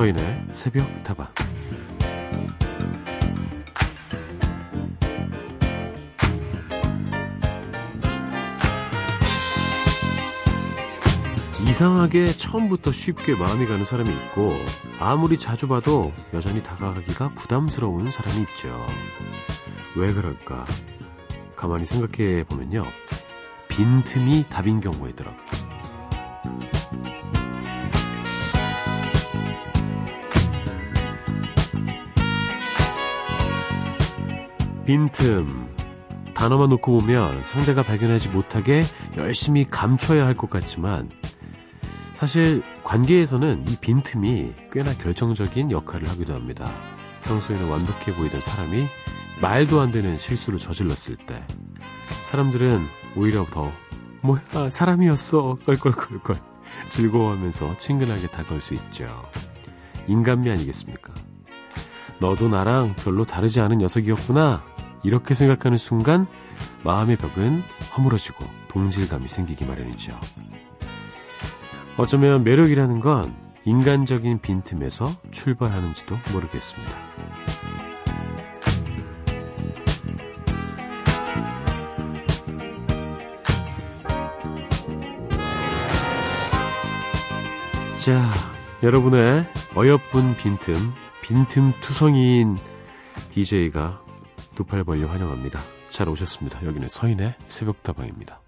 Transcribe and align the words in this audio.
서인의 0.00 0.46
새벽 0.52 1.02
다방 1.02 1.28
이상하게 11.68 12.32
처음부터 12.32 12.92
쉽게 12.92 13.34
마음이 13.34 13.66
가는 13.66 13.84
사람이 13.84 14.08
있고 14.08 14.54
아무리 14.98 15.38
자주 15.38 15.68
봐도 15.68 16.14
여전히 16.32 16.62
다가가기가 16.62 17.34
부담스러운 17.34 18.10
사람이 18.10 18.40
있죠. 18.44 18.74
왜 19.96 20.14
그럴까? 20.14 20.64
가만히 21.54 21.84
생각해 21.84 22.44
보면요. 22.44 22.86
빈틈이 23.68 24.46
답인 24.48 24.80
경우에 24.80 25.14
더라고요. 25.14 25.59
빈틈. 34.90 35.68
단어만 36.34 36.68
놓고 36.70 36.98
보면 36.98 37.44
상대가 37.44 37.80
발견하지 37.84 38.30
못하게 38.30 38.82
열심히 39.16 39.64
감춰야 39.64 40.26
할 40.26 40.34
것 40.34 40.50
같지만 40.50 41.08
사실 42.12 42.64
관계에서는 42.82 43.68
이 43.68 43.76
빈틈이 43.76 44.52
꽤나 44.72 44.92
결정적인 44.94 45.70
역할을 45.70 46.08
하기도 46.08 46.34
합니다. 46.34 46.74
평소에는 47.22 47.70
완벽해 47.70 48.12
보이던 48.16 48.40
사람이 48.40 48.88
말도 49.40 49.80
안 49.80 49.92
되는 49.92 50.18
실수를 50.18 50.58
저질렀을 50.58 51.14
때 51.18 51.40
사람들은 52.22 52.80
오히려 53.14 53.44
더 53.44 53.70
뭐야 54.22 54.70
사람이었어 54.70 55.58
껄껄껄껄 55.66 56.34
즐거워하면서 56.90 57.76
친근하게 57.76 58.26
다가올 58.26 58.60
수 58.60 58.74
있죠. 58.74 59.06
인간미 60.08 60.50
아니겠습니까? 60.50 61.14
너도 62.18 62.48
나랑 62.48 62.96
별로 62.96 63.24
다르지 63.24 63.60
않은 63.60 63.78
녀석이었구나 63.78 64.62
이렇게 65.02 65.34
생각하는 65.34 65.78
순간 65.78 66.26
마음의 66.84 67.16
벽은 67.16 67.62
허물어지고 67.96 68.44
동질감이 68.68 69.28
생기기 69.28 69.64
마련이죠. 69.64 70.18
어쩌면 71.96 72.44
매력이라는 72.44 73.00
건 73.00 73.34
인간적인 73.64 74.40
빈틈에서 74.40 75.14
출발하는지도 75.30 76.16
모르겠습니다. 76.32 76.92
자, 88.04 88.22
여러분의 88.82 89.46
어여쁜 89.76 90.34
빈틈, 90.36 90.94
빈틈 91.20 91.74
투성이인 91.80 92.56
DJ가 93.28 94.02
두 94.60 94.64
팔 94.64 94.84
벌려 94.84 95.06
환영합니다. 95.06 95.58
잘 95.88 96.06
오셨습니다. 96.10 96.62
여기는 96.66 96.86
서인의 96.86 97.34
새벽다방입니다. 97.48 98.40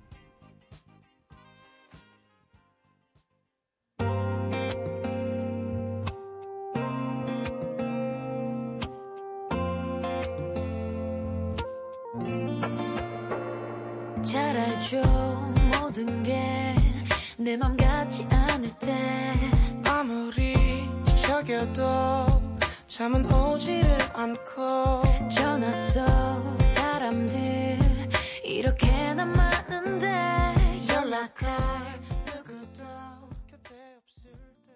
잘 14.22 14.56
알죠 14.56 15.00
모든 15.80 16.22
게 16.22 16.74
내 17.38 17.56
맘 17.56 17.74
같지 17.76 18.26
않을 18.30 18.68
때 18.78 19.50
아무리 19.86 20.54
뒤척여도 21.04 22.41
잠은 23.02 23.24
오지를 23.24 23.98
않고 24.14 25.02
전화 25.28 25.72
속 25.72 26.00
사람들 26.76 27.34
이렇게나 28.44 29.24
많은데 29.24 30.06
연락할 30.88 32.00
누구도 32.26 32.84
곁에 33.50 33.74
없을 33.98 34.30
때 34.64 34.74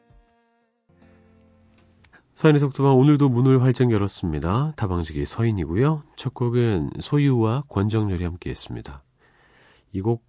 서인의 2.34 2.58
속도방 2.58 2.96
오늘도 2.98 3.28
문을 3.28 3.62
활짝 3.62 3.92
열었습니다. 3.92 4.72
다방지기 4.74 5.24
서인이고요. 5.24 6.02
첫 6.16 6.34
곡은 6.34 6.94
소유와 6.98 7.62
권정열이 7.68 8.24
함께 8.24 8.50
했습니다. 8.50 9.04
이 9.92 10.00
곡 10.00 10.26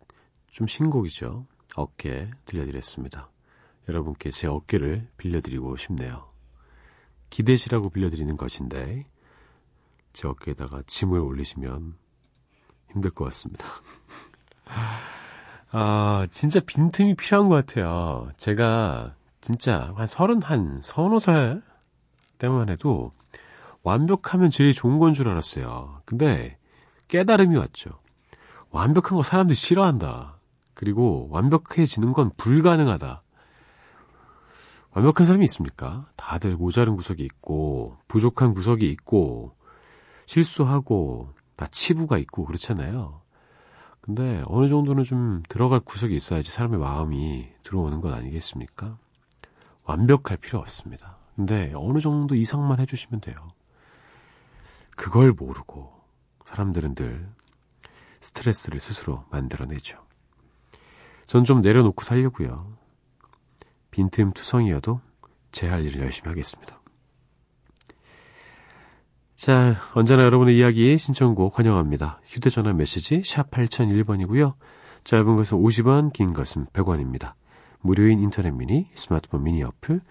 좀 0.52 0.68
신곡이죠. 0.68 1.48
어깨 1.76 2.30
들려드렸습니다. 2.46 3.32
여러분께 3.90 4.30
제 4.30 4.46
어깨를 4.46 5.08
빌려드리고 5.18 5.76
싶네요. 5.78 6.27
기대시라고 7.30 7.90
빌려드리는 7.90 8.36
것인데 8.38 9.06
제 10.14 10.28
어깨에다가 10.28 10.82
짐을 10.88 11.20
올리시면 11.20 11.96
힘들 12.92 13.12
것 13.12 13.26
같습니다. 13.26 13.66
아 15.72 16.26
진짜 16.32 16.60
빈틈이 16.62 17.16
필요한 17.16 17.50
것 17.50 17.56
같아요. 17.56 18.30
제가 18.38 19.16
진짜 19.42 19.94
한 19.96 20.08
서른 20.08 20.42
한 20.42 20.80
서너 20.82 21.20
살 21.20 21.62
때만 22.38 22.70
해도 22.70 23.12
완벽하면 23.84 24.50
제일 24.50 24.74
좋은 24.74 25.00
건 25.00 25.14
줄 25.14 25.30
알았어요. 25.30 26.02
근데 26.06 26.58
깨달음이 27.08 27.56
왔죠. 27.58 27.92
완벽한 28.70 29.16
거 29.16 29.24
사람들이 29.24 29.56
싫어한다. 29.56 30.40
그리고 30.74 31.28
완벽해지는 31.32 32.14
건 32.14 32.32
불가능하다. 32.38 33.24
완벽한 34.92 35.26
사람이 35.26 35.46
있습니까? 35.46 36.10
다들 36.16 36.56
모자른 36.56 36.96
구석이 36.96 37.24
있고, 37.24 37.98
부족한 38.08 38.54
구석이 38.54 38.90
있고, 38.92 39.56
실수하고, 40.26 41.34
다 41.56 41.68
치부가 41.68 42.18
있고, 42.18 42.46
그렇잖아요. 42.46 43.22
근데 44.02 44.42
어느 44.48 44.68
정도는 44.70 45.04
좀 45.04 45.44
들어갈 45.50 45.80
구석이 45.82 46.16
있어야지 46.16 46.50
사람의 46.50 46.80
마음이 46.80 47.50
들어오는 47.64 48.00
것 48.02 48.14
아니겠습니까? 48.14 48.98
완벽할 49.84 50.38
필요 50.38 50.60
없습니다. 50.60 51.18
근데 51.36 51.72
어느 51.76 52.00
정도 52.00 52.34
이상만 52.34 52.80
해주시면 52.80 53.22
돼요. 53.22 53.36
그걸 54.96 55.34
모르고 55.34 55.94
사람들은 56.46 56.96
늘 56.96 57.30
스트레스를 58.22 58.80
스스로 58.80 59.26
만들어내죠. 59.30 60.00
전 61.26 61.44
좀 61.44 61.60
내려놓고 61.62 62.04
살려고요. 62.04 62.77
빈틈 63.98 64.32
투성이어도 64.34 65.02
제 65.52 65.68
할 65.68 65.84
일을 65.84 66.02
열심히 66.04 66.30
하겠습니다. 66.30 66.80
자, 69.36 69.76
언제나 69.96 70.24
여러분의 70.24 70.56
이야기 70.56 71.00
신청곡 71.00 71.58
환영합니다. 71.58 72.22
휴대전화 72.26 72.74
메시지 72.74 73.24
샵 73.26 73.50
8001번이고요. 73.50 74.54
짧은 75.04 75.36
것은 75.36 75.58
50원, 75.58 76.14
긴 76.14 76.32
것은 76.32 76.68
100원입니다. 76.68 77.34
무료인 77.80 78.20
인터넷 78.20 78.52
미니, 78.52 78.88
스마트폰 78.94 79.44
미니 79.44 79.64
어플, 79.64 80.02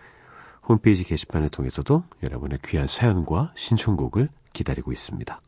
홈페이지 0.69 1.05
게시판을 1.05 1.49
통해서도 1.51 2.03
여러분의 2.25 2.59
귀한 2.65 2.89
사연과 2.89 3.53
신청곡을 3.55 4.31
기다리고 4.53 4.91
있습니다. 4.91 5.41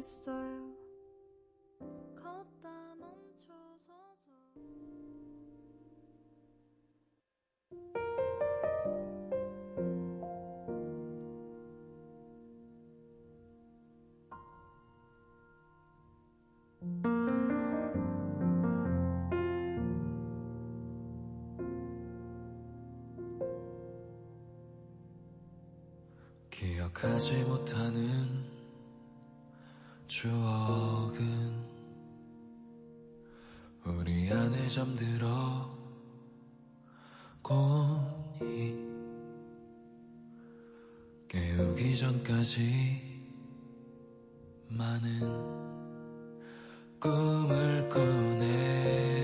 모르겠어요. 0.00 0.74
걷다 2.16 2.68
멈춰서서. 2.98 4.30
기억하지 26.50 27.44
못하는 27.44 28.39
추억은 30.20 31.50
우리 33.86 34.30
안에 34.30 34.68
잠들어 34.68 35.74
곤히 37.40 38.76
깨우기 41.26 41.96
전까지 41.96 43.22
많은 44.68 45.20
꿈을 47.00 47.88
꾸네 47.88 49.19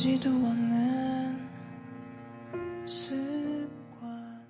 지워지지도 0.00 0.30
않는 0.30 1.48
습관 2.86 4.46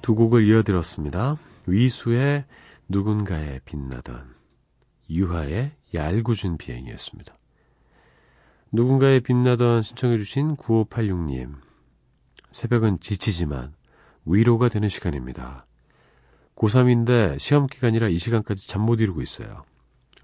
두 0.00 0.14
곡을 0.14 0.44
이어들었습니다. 0.44 1.38
위수의 1.66 2.44
누군가의 2.88 3.60
빛나던 3.64 4.32
유하의 5.10 5.72
얄궂은 5.92 6.56
비행이었습니다. 6.58 7.34
누군가의 8.70 9.20
빛나던 9.20 9.82
신청해주신 9.82 10.54
9586님. 10.56 11.56
새벽은 12.52 13.00
지치지만 13.00 13.74
위로가 14.24 14.68
되는 14.68 14.88
시간입니다. 14.88 15.66
고3인데 16.54 17.40
시험 17.40 17.66
기간이라 17.66 18.08
이 18.08 18.18
시간까지 18.18 18.68
잠 18.68 18.82
못 18.82 19.00
이루고 19.00 19.20
있어요. 19.20 19.64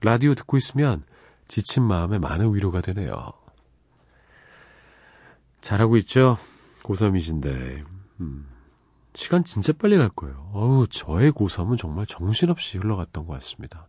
라디오 0.04 0.34
듣고 0.34 0.58
있으면 0.58 1.02
지친 1.48 1.82
마음에 1.82 2.18
많은 2.18 2.54
위로가 2.54 2.82
되네요. 2.82 3.32
잘하고 5.62 5.96
있죠? 5.96 6.36
고3이신데. 6.82 7.86
음, 8.20 8.46
시간 9.14 9.44
진짜 9.44 9.72
빨리 9.72 9.96
갈 9.96 10.10
거예요. 10.10 10.50
어우, 10.52 10.88
저의 10.88 11.32
고3은 11.32 11.78
정말 11.78 12.04
정신없이 12.04 12.76
흘러갔던 12.76 13.26
것 13.26 13.32
같습니다. 13.34 13.88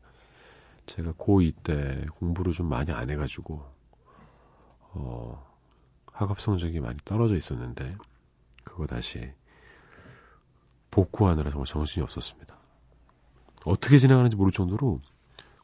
제가 0.85 1.11
고2 1.11 1.53
때 1.63 2.05
공부를 2.13 2.53
좀 2.53 2.69
많이 2.69 2.93
안 2.93 3.09
해가지고, 3.09 3.65
어, 4.93 5.45
학업 6.13 6.39
성적이 6.39 6.79
많이 6.79 6.97
떨어져 7.03 7.35
있었는데, 7.35 7.97
그거 8.63 8.85
다시 8.87 9.33
복구하느라 10.91 11.51
정말 11.51 11.65
정신이 11.65 12.01
없었습니다. 12.03 12.55
어떻게 13.65 13.97
지나가는지 13.97 14.37
모를 14.37 14.53
정도로 14.53 15.01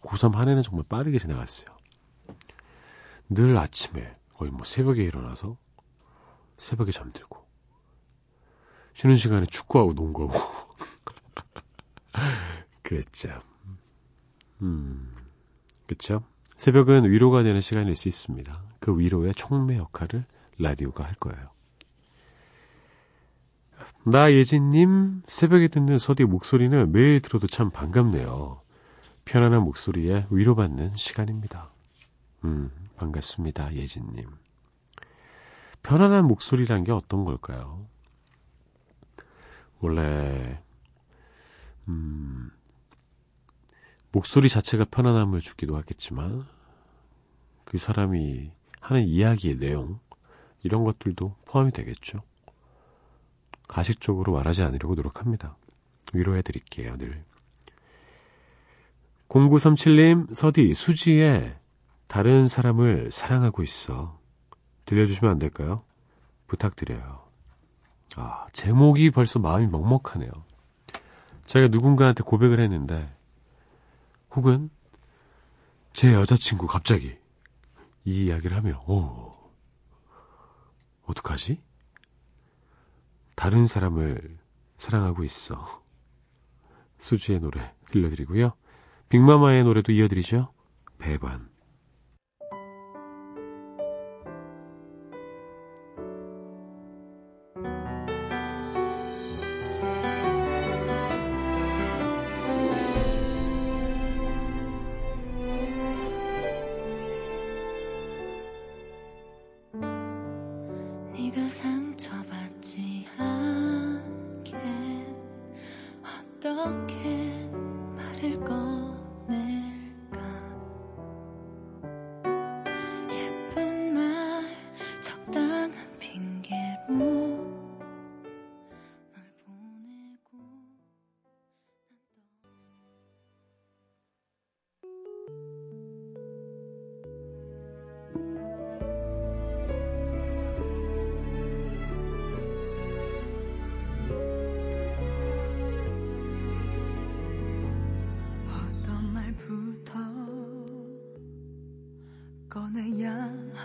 고3 0.02 0.34
한 0.34 0.50
해는 0.50 0.64
정말 0.64 0.86
빠르게 0.88 1.20
지나갔어요. 1.20 1.70
늘 3.30 3.58
아침에 3.58 4.16
거의 4.34 4.52
뭐 4.52 4.64
새벽에 4.64 5.04
일어나서 5.04 5.58
새벽에 6.58 6.92
잠들고 6.92 7.42
쉬는 8.94 9.16
시간에 9.16 9.46
축구하고 9.46 9.94
농구하고 9.94 10.38
그랬죠. 12.84 13.42
음, 14.62 15.16
그쵸? 15.88 16.24
새벽은 16.56 17.10
위로가 17.10 17.42
되는 17.44 17.62
시간일 17.62 17.96
수 17.96 18.10
있습니다. 18.10 18.64
그 18.80 18.98
위로의 19.00 19.34
촉매 19.34 19.78
역할을 19.78 20.26
라디오가 20.60 21.04
할 21.04 21.14
거예요. 21.16 21.50
나예진님, 24.06 25.24
새벽에 25.26 25.68
듣는 25.68 25.98
서디 25.98 26.26
목소리는 26.26 26.92
매일 26.92 27.22
들어도 27.22 27.48
참 27.48 27.72
반갑네요. 27.72 28.61
편안한 29.26 29.64
목소리에 29.64 30.28
위로받는 30.30 30.96
시간입니다. 30.96 31.70
음, 32.44 32.72
반갑습니다, 32.98 33.74
예진님. 33.76 34.30
편안한 35.84 36.26
목소리란 36.26 36.84
게 36.84 36.92
어떤 36.92 37.24
걸까요? 37.24 37.86
원래, 39.80 40.62
음, 41.88 42.52
목소리 44.12 44.50
자체가 44.50 44.86
편안함을 44.86 45.40
주기도 45.40 45.78
하겠지만, 45.78 46.44
그 47.64 47.78
사람이 47.78 48.52
하는 48.80 49.04
이야기의 49.04 49.58
내용, 49.58 50.00
이런 50.64 50.84
것들도 50.84 51.36
포함이 51.46 51.72
되겠죠. 51.72 52.20
가식적으로 53.68 54.34
말하지 54.34 54.64
않으려고 54.64 54.96
노력합니다. 54.96 55.56
위로해 56.14 56.42
드릴게요, 56.42 56.98
늘. 56.98 57.24
0937님, 59.32 60.34
서디, 60.36 60.74
수지의 60.74 61.58
다른 62.08 62.48
사람을 62.48 63.12
사랑하고 63.12 63.64
있어. 63.64 64.20
들려주시면 64.84 65.32
안 65.32 65.40
될까요? 65.40 65.86
부탁드려요. 66.48 67.24
아, 68.18 68.48
제목이 68.52 69.10
벌써 69.12 69.40
마음이 69.40 69.68
먹먹하네요. 69.68 70.30
제가 71.46 71.70
누군가한테 71.70 72.24
고백을 72.24 72.60
했는데, 72.60 73.16
혹은 74.36 74.70
제 75.94 76.14
여자친구 76.14 76.68
갑자기 76.68 77.18
이 78.04 78.26
이야기를 78.26 78.58
하면, 78.58 78.76
오, 78.86 79.32
어떡하지? 81.04 81.62
다른 83.36 83.66
사람을 83.66 84.38
사랑하고 84.76 85.24
있어. 85.24 85.82
수지의 87.00 87.40
노래 87.40 87.74
들려드리고요. 87.86 88.61
빅마마의 89.12 89.66
노래도 89.66 89.92
이어드리죠. 89.92 90.54
배반. 90.98 91.51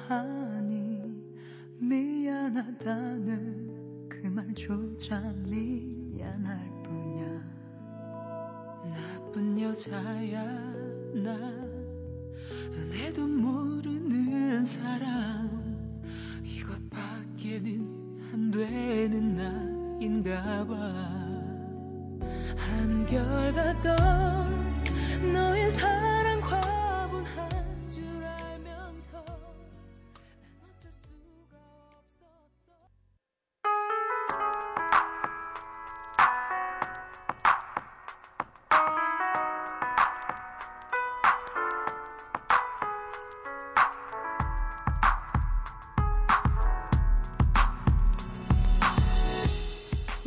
하니 0.09 1.03
미안하다는 1.81 3.29
그 4.09 4.29
말조차 4.29 5.35
미안할 5.45 6.71
뿐이야. 6.85 7.27
나쁜 8.85 9.61
여자야 9.61 10.45
나. 11.15 11.37
은혜도 12.73 13.27
모르는 13.27 14.65
사람. 14.65 16.01
이것밖에는 16.45 18.31
안 18.33 18.51
되는 18.53 19.35
나인가 19.35 20.65
봐. 20.67 21.37
한결 22.57 23.53
같던 23.53 24.26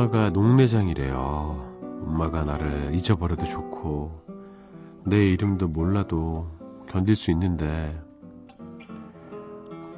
엄마가 0.00 0.30
농내장이래요. 0.30 2.00
엄마가 2.06 2.44
나를 2.44 2.94
잊어버려도 2.94 3.44
좋고, 3.44 4.24
내 5.04 5.28
이름도 5.28 5.68
몰라도 5.68 6.48
견딜 6.88 7.14
수 7.14 7.30
있는데, 7.32 8.00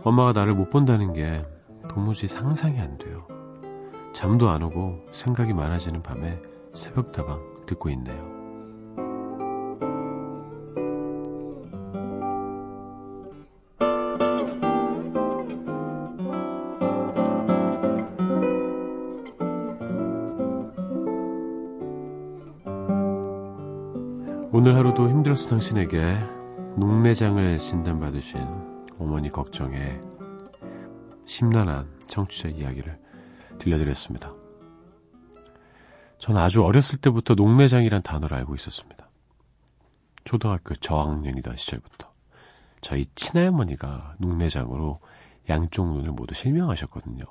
엄마가 0.02 0.32
나를 0.32 0.54
못 0.54 0.70
본다는 0.70 1.12
게 1.12 1.46
도무지 1.88 2.26
상상이 2.26 2.80
안 2.80 2.98
돼요. 2.98 3.28
잠도 4.12 4.50
안 4.50 4.64
오고 4.64 5.06
생각이 5.12 5.52
많아지는 5.52 6.02
밤에 6.02 6.42
새벽다방 6.74 7.64
듣고 7.66 7.88
있네요. 7.90 8.31
힘들었어 25.32 25.48
당신에게 25.48 26.18
녹내장을 26.76 27.58
진단받으신 27.58 28.38
어머니 28.98 29.30
걱정에 29.30 29.98
심란한 31.26 31.88
청취자 32.06 32.50
이야기를 32.50 32.98
들려드렸습니다. 33.58 34.34
전 36.18 36.36
아주 36.36 36.62
어렸을 36.62 36.98
때부터 36.98 37.34
녹내장이란 37.34 38.02
단어를 38.02 38.36
알고 38.38 38.54
있었습니다. 38.54 39.08
초등학교 40.24 40.74
저학년이던 40.74 41.56
시절부터 41.56 42.12
저희 42.82 43.06
친할머니가 43.14 44.16
녹내장으로 44.18 45.00
양쪽 45.48 45.92
눈을 45.94 46.12
모두 46.12 46.34
실명하셨거든요. 46.34 47.24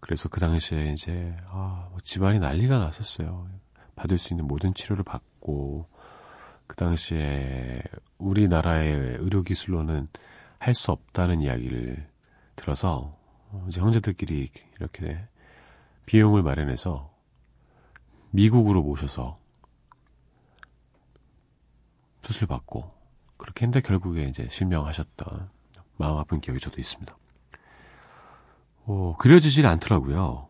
그래서 0.00 0.28
그 0.28 0.38
당시에 0.38 0.92
이제 0.92 1.34
아, 1.48 1.88
뭐 1.90 2.00
집안이 2.02 2.40
난리가 2.40 2.78
났었어요. 2.78 3.48
받을 3.96 4.18
수 4.18 4.34
있는 4.34 4.46
모든 4.46 4.74
치료를 4.74 5.02
받고 5.02 5.93
그 6.66 6.76
당시에 6.76 7.82
우리나라의 8.18 9.16
의료기술로는 9.18 10.08
할 10.58 10.72
수 10.72 10.92
없다는 10.92 11.42
이야기를 11.42 12.08
들어서 12.56 13.18
이제 13.68 13.80
형제들끼리 13.80 14.50
이렇게 14.78 15.20
비용을 16.06 16.42
마련해서 16.42 17.12
미국으로 18.30 18.82
모셔서 18.82 19.38
수술 22.22 22.48
받고 22.48 22.90
그렇게 23.36 23.66
했는데 23.66 23.86
결국에 23.86 24.24
이제 24.24 24.48
실명하셨던 24.50 25.50
마음 25.98 26.16
아픈 26.16 26.40
기억이 26.40 26.60
저도 26.60 26.80
있습니다. 26.80 27.16
어, 28.86 29.16
그려지질 29.18 29.66
않더라고요. 29.66 30.48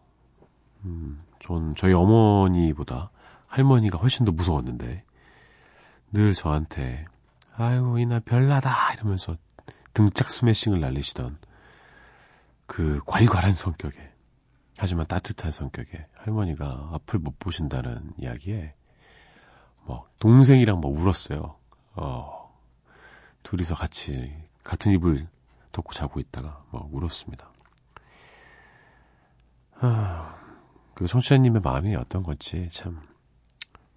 음, 0.85 1.21
전 1.41 1.75
저희 1.75 1.93
어머니보다 1.93 3.11
할머니가 3.49 3.99
훨씬 3.99 4.25
더 4.25 4.33
무서웠는데 4.33 5.05
늘 6.15 6.33
저한테 6.33 7.05
아이고 7.57 7.99
이나 7.99 8.21
별나다 8.21 8.95
이러면서 8.95 9.37
등짝 9.95 10.31
스매싱을 10.31 10.79
날리시던 10.79 11.39
그 12.67 13.01
괄괄한 13.05 13.53
성격에 13.53 14.13
하지만 14.79 15.09
따뜻한 15.09 15.51
성격에 15.51 16.07
할머니가 16.15 16.91
앞을 16.93 17.19
못 17.19 17.37
보신다는 17.41 18.13
이야기에 18.17 18.71
뭐 19.87 20.09
동생이랑 20.21 20.81
뭐 20.81 20.93
울었어요. 20.93 21.57
어 21.97 22.57
둘이서 23.43 23.75
같이 23.75 24.37
같은 24.63 24.93
이불 24.93 25.27
덮고 25.73 25.93
자고 25.95 26.21
있다가 26.21 26.65
뭐 26.71 26.89
울었습니다. 26.93 27.51
아, 29.81 30.37
그 30.95 31.09
청취자님의 31.09 31.61
마음이 31.61 31.97
어떤 31.97 32.23
건지 32.23 32.69
참 32.71 33.01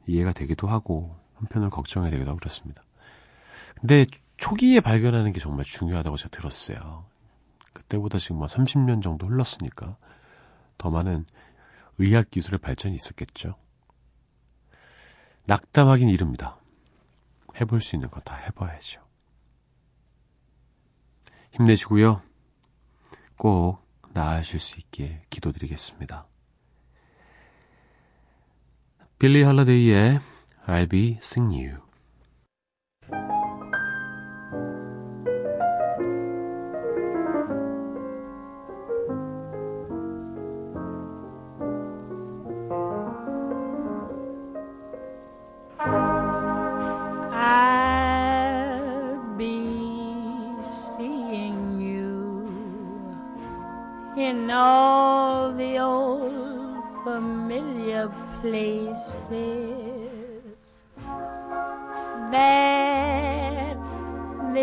이해가 0.07 0.33
되기도 0.33 0.67
하고 0.67 1.15
한편으로 1.37 1.69
걱정이 1.69 2.09
되기도 2.11 2.29
하고 2.29 2.39
그렇습니다. 2.39 2.83
근데 3.79 4.05
초기에 4.37 4.79
발견하는 4.79 5.31
게 5.33 5.39
정말 5.39 5.65
중요하다고 5.65 6.17
제가 6.17 6.29
들었어요. 6.29 7.05
그때보다 7.73 8.17
지금 8.17 8.37
뭐 8.37 8.47
30년 8.47 9.01
정도 9.03 9.27
흘렀으니까 9.27 9.97
더 10.77 10.89
많은 10.89 11.25
의학 11.99 12.29
기술의 12.31 12.59
발전이 12.59 12.95
있었겠죠. 12.95 13.55
낙담하긴 15.45 16.09
이릅니다. 16.09 16.59
해볼 17.59 17.81
수 17.81 17.95
있는 17.95 18.09
거 18.11 18.19
다 18.21 18.35
해봐야죠. 18.35 19.01
힘내시고요. 21.51 22.21
꼭 23.37 23.79
나으실 24.13 24.59
수 24.59 24.79
있게 24.79 25.21
기도드리겠습니다. 25.29 26.27
빌리 29.19 29.41
할러데이의 29.43 30.19
I'll 30.67 30.85
be 30.85 31.17
sing 31.21 31.51
you. 31.51 31.86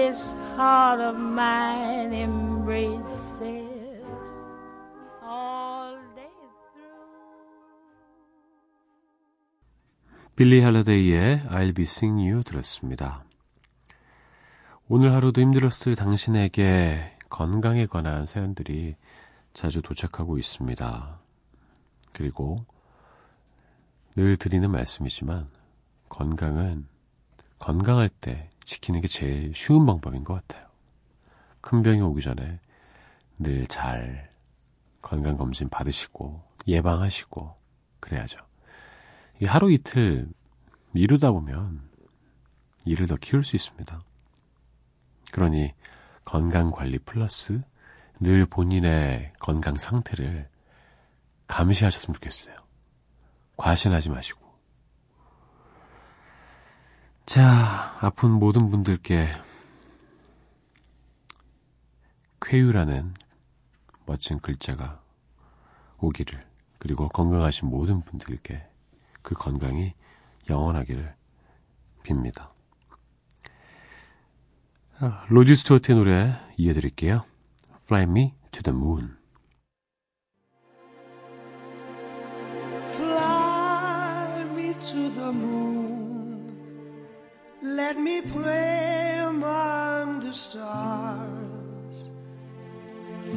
This 0.05 0.35
heart 0.57 1.01
of 1.01 1.17
mine 1.17 2.13
embraces 2.13 3.01
all 5.23 5.97
day 6.15 6.29
through. 6.75 7.09
빌리 10.37 10.61
할러데이의 10.61 11.43
I'll 11.49 11.75
be 11.75 11.85
sing 11.85 12.21
you 12.21 12.43
들었습니다. 12.43 13.25
오늘 14.89 15.15
하루도 15.15 15.41
힘들었을 15.41 15.97
당신에게 15.97 17.17
건강에 17.31 17.87
관한 17.87 18.27
사연들이 18.27 18.97
자주 19.55 19.81
도착하고 19.81 20.37
있습니다. 20.37 21.19
그리고 22.13 22.67
늘 24.17 24.37
드리는 24.37 24.71
말씀이지만 24.71 25.49
건강은 26.11 26.87
건강할 27.59 28.11
때 28.11 28.51
지키는 28.64 29.00
게 29.00 29.09
제일 29.09 29.52
쉬운 29.54 29.87
방법인 29.87 30.25
것 30.25 30.35
같아요. 30.35 30.66
큰 31.61 31.83
병이 31.83 32.00
오기 32.00 32.23
전에 32.23 32.61
늘 33.38 33.66
잘 33.66 34.33
건강검진 35.02 35.68
받으시고 35.68 36.42
예방하시고 36.66 37.54
그래야죠. 38.00 38.38
이 39.40 39.44
하루 39.44 39.71
이틀 39.71 40.28
미루다 40.92 41.30
보면 41.33 41.88
일을 42.87 43.06
더 43.06 43.16
키울 43.16 43.44
수 43.44 43.56
있습니다. 43.56 44.02
그러니 45.30 45.75
건강 46.25 46.71
관리 46.71 46.99
플러스 46.99 47.61
늘 48.21 48.47
본인의 48.47 49.33
건강 49.38 49.75
상태를 49.75 50.49
감시하셨으면 51.49 52.14
좋겠어요. 52.14 52.54
과신하지 53.56 54.09
마시고. 54.09 54.44
자, 57.26 57.97
아픈 58.00 58.31
모든 58.31 58.71
분들께 58.71 59.26
쾌유라는 62.43 63.14
멋진 64.04 64.38
글자가 64.38 65.00
오기를, 65.99 66.47
그리고 66.78 67.09
건강하신 67.09 67.69
모든 67.69 68.02
분들께 68.04 68.62
그 69.23 69.35
건강이 69.35 69.95
영원하기를 70.50 71.14
빕니다. 72.02 72.50
아, 74.99 75.25
로지 75.31 75.57
스튜어트의 75.57 75.97
노래 75.97 76.35
이어드릴게요. 76.59 77.25
Fly 77.85 78.02
Me 78.02 78.35
to 78.52 78.62
the 78.62 78.76
Moon. 78.76 79.16
Fly 82.90 84.43
me 84.50 84.75
to 84.78 85.11
the 85.11 85.28
moon. 85.31 86.24
Let 87.64 87.99
me 87.99 88.21
play 88.21 89.21
among 89.21 90.21
the 90.21 90.35
stars. 90.35 92.11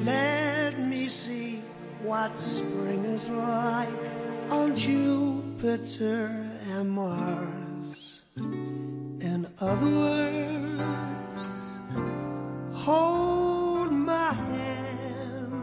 Let 0.03 0.77
me 0.79 1.07
see 1.07 1.61
what 2.03 2.37
spring 2.37 3.05
is 3.05 3.29
like 3.29 3.87
on 4.49 4.75
Jupiter 4.75 6.45
and 6.67 6.91
Mars. 6.91 8.21
In 8.35 9.47
other 9.61 9.89
words, 9.89 11.43
hold 12.73 13.93
my 13.93 14.33
hand. 14.33 15.53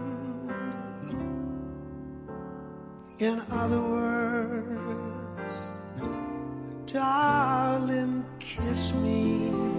In 3.18 3.42
other 3.50 3.82
words, 3.82 5.54
darling, 6.86 8.24
kiss 8.54 8.92
me. 8.94 9.73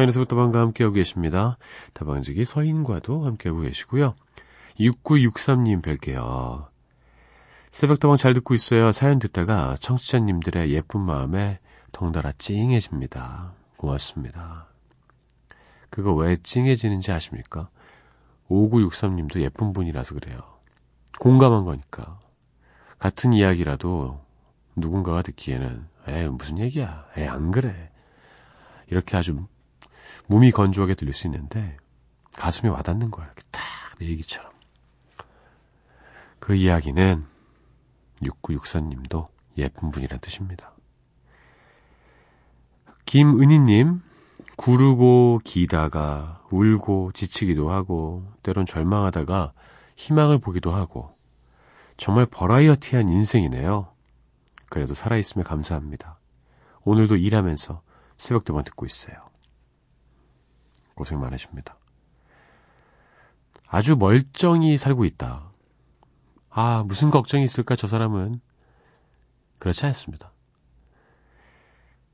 서인에서 0.00 0.20
부터방과 0.20 0.60
함께하고 0.60 0.94
계십니다. 0.94 1.58
다방지기 1.92 2.44
서인과도 2.44 3.26
함께하고 3.26 3.62
계시고요. 3.62 4.14
6963님 4.78 5.82
뵐게요. 5.82 6.68
새벽다방 7.70 8.16
잘 8.16 8.32
듣고 8.34 8.54
있어요. 8.54 8.92
사연 8.92 9.18
듣다가 9.18 9.76
청취자님들의 9.80 10.70
예쁜 10.70 11.00
마음에 11.00 11.58
덩달아 11.92 12.32
찡해집니다. 12.38 13.52
고맙습니다. 13.76 14.68
그거 15.90 16.14
왜 16.14 16.36
찡해지는지 16.36 17.12
아십니까? 17.12 17.68
5963님도 18.48 19.40
예쁜 19.40 19.72
분이라서 19.72 20.14
그래요. 20.14 20.40
공감한 21.18 21.64
거니까. 21.64 22.18
같은 22.98 23.32
이야기라도 23.34 24.20
누군가가 24.76 25.22
듣기에는 25.22 25.86
에이 26.08 26.28
무슨 26.28 26.58
얘기야. 26.58 27.06
에이 27.16 27.28
안 27.28 27.50
그래. 27.50 27.90
이렇게 28.88 29.16
아주 29.16 29.46
몸이 30.26 30.50
건조하게 30.50 30.94
들릴 30.94 31.12
수 31.12 31.26
있는데 31.26 31.76
가슴에 32.36 32.70
와닿는 32.70 33.10
거야. 33.10 33.26
이렇게 33.26 33.42
딱 33.50 33.70
내 34.00 34.06
얘기처럼. 34.08 34.50
그 36.38 36.54
이야기는 36.54 37.26
6964님도 38.22 39.28
예쁜 39.58 39.90
분이란 39.90 40.18
뜻입니다. 40.20 40.72
김은희님, 43.04 44.02
구르고 44.56 45.40
기다가 45.44 46.42
울고 46.50 47.12
지치기도 47.12 47.70
하고 47.70 48.26
때론 48.42 48.66
절망하다가 48.66 49.52
희망을 49.96 50.38
보기도 50.38 50.72
하고 50.72 51.14
정말 51.98 52.24
버라이어티한 52.24 53.10
인생이네요. 53.10 53.92
그래도 54.70 54.94
살아있음에 54.94 55.44
감사합니다. 55.44 56.18
오늘도 56.84 57.16
일하면서 57.16 57.82
새벽도만 58.16 58.64
듣고 58.64 58.86
있어요. 58.86 59.29
고생 61.00 61.18
많으십니다. 61.18 61.78
아주 63.66 63.96
멀쩡히 63.96 64.76
살고 64.76 65.06
있다. 65.06 65.50
아, 66.50 66.84
무슨 66.86 67.10
걱정이 67.10 67.42
있을까, 67.42 67.74
저 67.74 67.86
사람은. 67.86 68.42
그렇지 69.58 69.86
않습니다. 69.86 70.30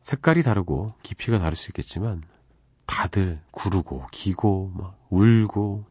색깔이 0.02 0.44
다르고 0.44 0.94
깊이가 1.02 1.40
다를 1.40 1.56
수 1.56 1.70
있겠지만, 1.70 2.22
다들 2.86 3.42
구르고, 3.50 4.06
기고, 4.12 4.70
막, 4.72 5.04
울고, 5.10 5.84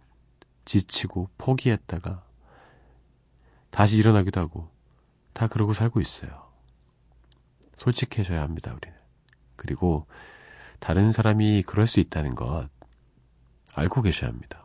지치고, 0.64 1.28
포기했다가, 1.38 2.24
다시 3.72 3.98
일어나기도 3.98 4.40
하고, 4.40 4.70
다 5.34 5.48
그러고 5.48 5.74
살고 5.74 6.00
있어요. 6.00 6.50
솔직해져야 7.76 8.42
합니다, 8.42 8.74
우리는. 8.74 8.98
그리고, 9.58 10.08
다른 10.80 11.12
사람이 11.12 11.64
그럴 11.64 11.88
수 11.88 12.00
있다는 12.00 12.36
것, 12.36 12.70
알고 13.76 14.02
계셔야 14.02 14.30
합니다. 14.30 14.64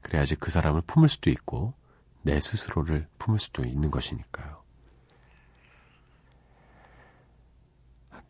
그래야지 0.00 0.36
그 0.36 0.50
사람을 0.50 0.82
품을 0.86 1.08
수도 1.08 1.30
있고 1.30 1.74
내 2.22 2.40
스스로를 2.40 3.08
품을 3.18 3.38
수도 3.38 3.64
있는 3.64 3.90
것이니까요. 3.90 4.62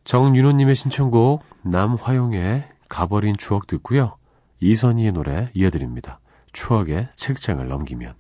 정윤호님의 0.05 0.74
신청곡 0.74 1.44
남화용의 1.62 2.68
가버린 2.88 3.37
추억 3.37 3.66
듣고요. 3.66 4.16
이선희의 4.61 5.12
노래 5.12 5.50
이어드립니다. 5.55 6.20
추억의 6.52 7.11
책장을 7.16 7.66
넘기면 7.66 8.14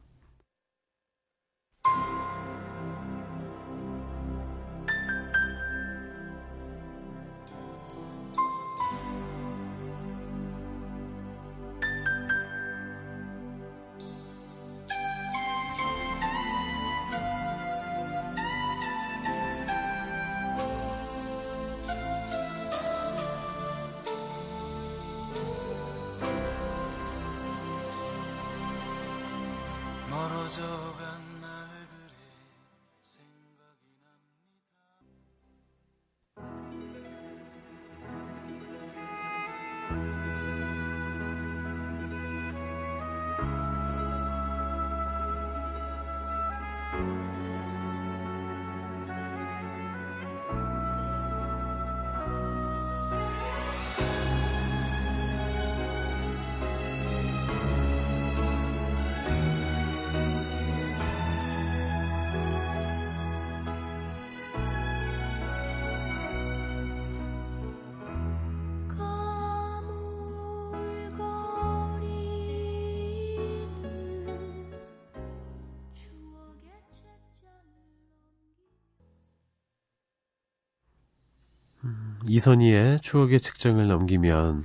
이선희의 82.32 83.00
추억의 83.00 83.40
책장을 83.40 83.86
넘기면 83.86 84.64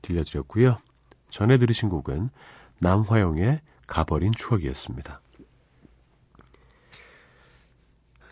들려드렸고요. 0.00 0.78
전에 1.28 1.58
들으신 1.58 1.90
곡은 1.90 2.30
남화용의 2.78 3.60
가버린 3.86 4.32
추억이었습니다. 4.34 5.20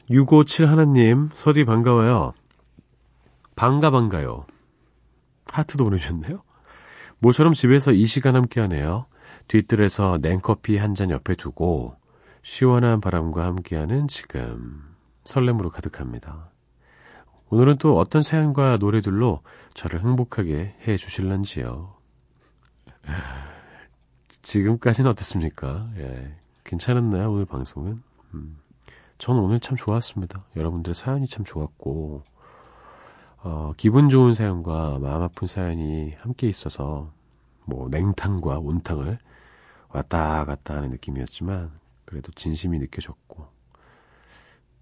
657 0.09 0.67
하나님, 0.71 1.29
서디 1.35 1.67
반가워요. 1.67 2.33
반가 3.57 3.91
반가요. 3.91 4.47
하트도 5.45 5.85
보내주셨네요. 5.85 6.43
모처럼 7.19 7.53
집에서 7.53 7.93
이 7.93 8.07
시간 8.07 8.37
함께 8.37 8.63
하네요. 8.63 9.05
뒤뜰에서 9.49 10.17
냉커피 10.23 10.79
한 10.79 10.95
잔 10.95 11.11
옆에 11.11 11.35
두고 11.35 11.97
시원한 12.43 13.03
바람과 13.03 13.45
함께하는 13.45 14.09
지금 14.09 14.95
설렘으로 15.27 15.69
가득합니다. 15.69 16.52
오늘은 17.53 17.77
또 17.77 17.99
어떤 17.99 18.23
사연과 18.23 18.79
노래들로 18.79 19.43
저를 19.75 20.01
행복하게 20.01 20.75
해 20.89 20.97
주실런지요. 20.97 21.95
지금까지는 24.41 25.11
어떻습니까? 25.11 25.91
예. 25.99 26.35
괜찮았나요, 26.65 27.31
오늘 27.31 27.45
방송은? 27.45 28.03
음. 28.33 28.59
저는 29.19 29.43
오늘 29.43 29.61
참 29.61 29.77
좋았습니다. 29.77 30.47
여러분들의 30.57 30.95
사연이 30.95 31.29
참 31.29 31.45
좋았고, 31.45 32.23
어, 33.43 33.73
기분 33.77 34.09
좋은 34.09 34.33
사연과 34.33 34.99
마음 35.01 35.21
아픈 35.21 35.47
사연이 35.47 36.15
함께 36.21 36.49
있어서, 36.49 37.13
뭐, 37.67 37.91
냉탕과 37.91 38.61
온탕을 38.61 39.19
왔다 39.91 40.47
갔다 40.47 40.77
하는 40.77 40.89
느낌이었지만, 40.89 41.71
그래도 42.07 42.33
진심이 42.33 42.79
느껴졌고, 42.79 43.47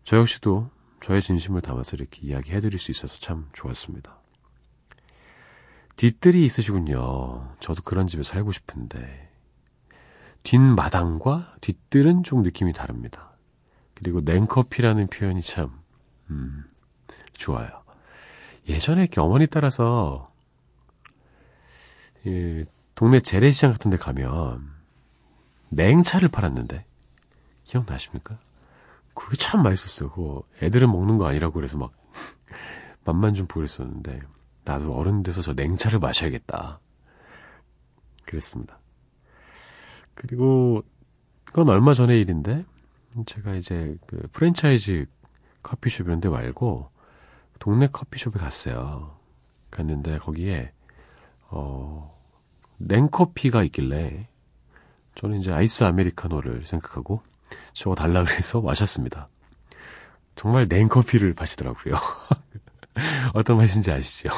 저 0.05 0.19
역시도 0.19 0.71
저의 1.01 1.23
진심을 1.23 1.61
담아서 1.63 1.97
이렇게 1.97 2.21
이야기해드릴 2.23 2.79
수 2.79 2.91
있어서 2.91 3.19
참 3.19 3.49
좋았습니다. 3.53 4.19
뒷뜰이 5.97 6.45
있으시군요. 6.45 7.55
저도 7.61 7.83
그런 7.83 8.07
집에 8.07 8.23
살고 8.23 8.53
싶은데 8.53 9.31
뒷마당과 10.43 11.57
뒷뜰은 11.61 12.23
좀 12.23 12.43
느낌이 12.43 12.73
다릅니다. 12.73 13.31
그리고 13.95 14.21
냉커피라는 14.21 15.09
표현이 15.09 15.43
참, 15.43 15.79
음, 16.31 16.65
좋아요. 17.35 17.83
예전에 18.69 19.03
이렇게 19.03 19.21
어머니 19.21 19.47
따라서, 19.47 20.33
이, 22.25 22.65
동네 22.95 23.21
재래시장 23.21 23.73
같은 23.73 23.91
데 23.91 23.99
가면, 23.99 24.71
냉차를 25.69 26.29
팔았는데, 26.31 26.87
기억나십니까? 27.65 28.39
그게 29.15 29.37
참 29.37 29.63
맛있었어요. 29.63 30.11
그거 30.11 30.43
애들은 30.63 30.91
먹는 30.91 31.19
거 31.19 31.27
아니라고 31.27 31.55
그래서 31.55 31.79
막, 31.79 31.93
맛만 33.05 33.35
좀 33.35 33.47
보고 33.47 33.61
그랬었는데, 33.61 34.21
나도 34.65 34.95
어른 34.95 35.23
돼서 35.23 35.43
저 35.43 35.53
냉차를 35.53 35.99
마셔야겠다. 35.99 36.81
그랬습니다. 38.25 38.79
그리고, 40.15 40.83
그건 41.45 41.69
얼마 41.69 41.95
전의 41.95 42.21
일인데, 42.21 42.65
제가 43.27 43.55
이제 43.55 43.97
그 44.07 44.29
프랜차이즈 44.33 45.07
커피숍 45.63 46.07
이런 46.07 46.21
데 46.21 46.29
말고, 46.29 46.91
동네 47.59 47.89
커피숍에 47.89 48.39
갔어요. 48.39 49.19
갔는데, 49.71 50.19
거기에, 50.19 50.73
어, 51.49 52.17
냉커피가 52.79 53.65
있길래, 53.65 54.29
저는 55.17 55.41
이제 55.41 55.53
아이스 55.53 55.85
아메리카노를 55.85 56.65
생각하고, 56.65 57.23
저거 57.73 57.95
달라 57.95 58.25
그래서 58.25 58.61
마셨습니다. 58.61 59.29
정말 60.37 60.67
냉커피를 60.69 61.35
마시더라고요. 61.39 61.95
어떤 63.35 63.57
맛인지 63.59 63.91
아시죠? 63.91 64.31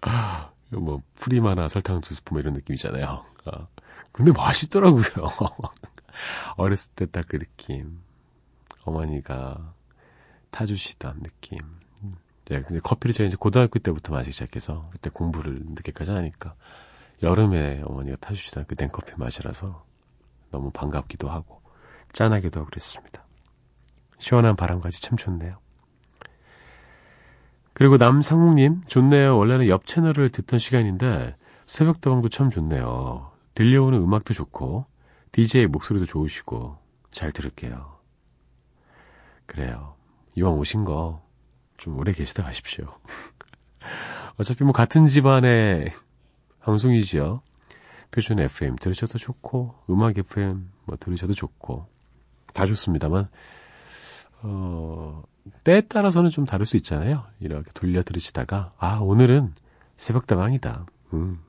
뭐 0.70 1.02
프리마나 1.14 1.68
설탕 1.68 2.00
두 2.00 2.14
스푼 2.14 2.34
뭐 2.36 2.40
이런 2.40 2.54
느낌이잖아요. 2.54 3.24
아, 3.46 3.66
근데 4.12 4.32
맛있더라고요. 4.32 5.04
어렸을 6.56 6.92
때 6.94 7.06
딱 7.06 7.26
그 7.28 7.38
느낌. 7.38 8.00
어머니가 8.84 9.74
타주시던 10.50 11.22
느낌. 11.22 11.58
네, 12.48 12.62
근데 12.62 12.80
커피를 12.80 13.12
제가 13.12 13.26
이제 13.26 13.36
고등학교 13.38 13.78
때부터 13.80 14.12
마시기 14.12 14.32
시작해서 14.32 14.88
그때 14.92 15.10
공부를 15.10 15.60
늦게까지 15.64 16.12
하니까 16.12 16.54
여름에 17.22 17.82
어머니가 17.84 18.16
타주시던 18.18 18.66
그 18.68 18.76
냉커피 18.78 19.14
맛이라서 19.16 19.84
너무 20.56 20.70
반갑기도 20.70 21.28
하고 21.28 21.60
짠하기도 22.12 22.60
하고 22.60 22.70
그랬습니다. 22.70 23.26
시원한 24.18 24.56
바람까지 24.56 25.02
참 25.02 25.18
좋네요. 25.18 25.58
그리고 27.74 27.98
남상욱님, 27.98 28.84
좋네요. 28.86 29.36
원래는 29.36 29.68
옆 29.68 29.84
채널을 29.84 30.30
듣던 30.30 30.58
시간인데, 30.58 31.36
새벽다방도 31.66 32.30
참 32.30 32.48
좋네요. 32.48 33.32
들려오는 33.54 34.00
음악도 34.00 34.32
좋고, 34.32 34.86
DJ 35.32 35.66
목소리도 35.66 36.06
좋으시고, 36.06 36.78
잘 37.10 37.32
들을게요. 37.32 37.98
그래요. 39.44 39.94
이왕 40.36 40.54
오신 40.54 40.84
거, 40.84 41.22
좀 41.76 41.98
오래 41.98 42.14
계시다 42.14 42.44
가십시오. 42.44 42.86
어차피 44.40 44.64
뭐 44.64 44.72
같은 44.72 45.06
집안의 45.06 45.92
방송이지요. 46.60 47.42
표준 48.10 48.38
FM 48.38 48.76
들으셔도 48.76 49.18
좋고, 49.18 49.74
음악 49.90 50.16
FM 50.18 50.70
뭐 50.84 50.96
들으셔도 50.98 51.34
좋고, 51.34 51.86
다 52.54 52.66
좋습니다만, 52.66 53.28
어, 54.42 55.22
때에 55.64 55.82
따라서는 55.82 56.30
좀 56.30 56.44
다를 56.44 56.66
수 56.66 56.76
있잖아요. 56.76 57.24
이렇게 57.40 57.70
돌려 57.74 58.02
들으시다가, 58.02 58.72
아, 58.78 58.98
오늘은 59.00 59.54
새벽다방이다. 59.96 60.86
음. 61.14 61.40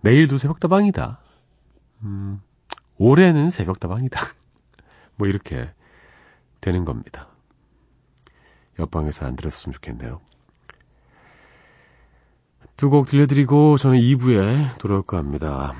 내일도 0.00 0.36
새벽다방이다. 0.36 1.18
음, 2.02 2.42
올해는 2.98 3.48
새벽다방이다. 3.48 4.20
뭐 5.16 5.26
이렇게 5.26 5.72
되는 6.60 6.84
겁니다. 6.84 7.28
옆방에서 8.78 9.26
안 9.26 9.36
들었으면 9.36 9.72
좋겠네요. 9.72 10.20
두 12.84 12.90
곡 12.90 13.06
들려드리고 13.06 13.78
저는 13.78 13.98
2부에 13.98 14.76
돌아올까 14.76 15.16
합니다. 15.16 15.72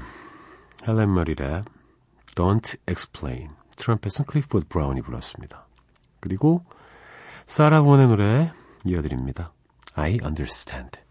헬렌 0.89 1.13
메릴의 1.13 1.65
Don't 2.35 2.79
Explain 2.89 3.51
트럼펫은 3.77 4.25
클리퍼드 4.27 4.69
브라운이 4.69 5.03
불렀습니다. 5.03 5.67
그리고 6.21 6.65
사라 7.47 7.83
본의 7.83 8.07
노래 8.09 8.53
이어드립니다. 8.87 9.53
I 9.95 10.17
Understand. 10.25 11.04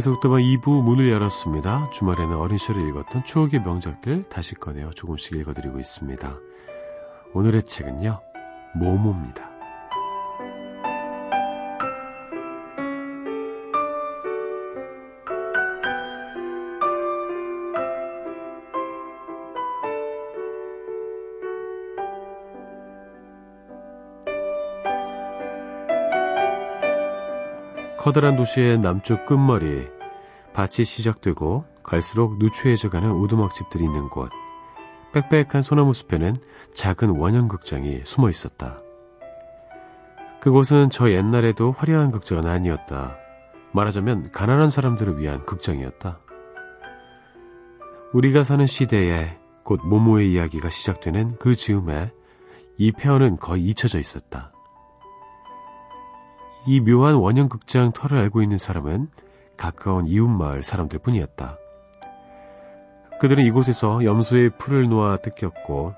새벽 0.00 0.20
다방 0.20 0.40
2부 0.40 0.82
문을 0.82 1.08
열었습니다. 1.08 1.90
주말에는 1.90 2.36
어린 2.36 2.58
시절에 2.58 2.82
읽었던 2.88 3.24
추억의 3.24 3.62
명작들 3.62 4.28
다시 4.28 4.56
꺼내어 4.56 4.90
조금씩 4.90 5.36
읽어드리고 5.36 5.78
있습니다. 5.78 6.28
오늘의 7.32 7.62
책은요. 7.62 8.20
모모입니다. 8.74 9.55
커다란 28.06 28.36
도시의 28.36 28.78
남쪽 28.78 29.26
끝머리, 29.26 29.88
밭이 30.52 30.84
시작되고 30.84 31.64
갈수록 31.82 32.38
누추해져가는 32.38 33.10
오두막집들이 33.10 33.82
있는 33.82 34.08
곳. 34.10 34.30
빽빽한 35.12 35.62
소나무 35.62 35.92
숲에는 35.92 36.36
작은 36.72 37.10
원형극장이 37.10 38.02
숨어 38.04 38.30
있었다. 38.30 38.80
그곳은 40.40 40.88
저 40.90 41.10
옛날에도 41.10 41.72
화려한 41.72 42.12
극장은 42.12 42.46
아니었다. 42.46 43.18
말하자면 43.72 44.30
가난한 44.30 44.70
사람들을 44.70 45.18
위한 45.18 45.44
극장이었다. 45.44 46.20
우리가 48.12 48.44
사는 48.44 48.64
시대에 48.66 49.36
곧 49.64 49.80
모모의 49.84 50.32
이야기가 50.32 50.68
시작되는 50.68 51.38
그 51.40 51.56
즈음에 51.56 52.12
이 52.78 52.92
폐허는 52.92 53.38
거의 53.38 53.64
잊혀져 53.64 53.98
있었다. 53.98 54.52
이 56.66 56.80
묘한 56.80 57.14
원형극장 57.14 57.92
터를 57.92 58.18
알고 58.18 58.42
있는 58.42 58.58
사람은 58.58 59.08
가까운 59.56 60.06
이웃마을 60.06 60.62
사람들 60.62 60.98
뿐이었다. 60.98 61.58
그들은 63.20 63.44
이곳에서 63.44 64.04
염소의 64.04 64.50
풀을 64.58 64.88
놓아 64.88 65.16
뜯겼고 65.16 65.94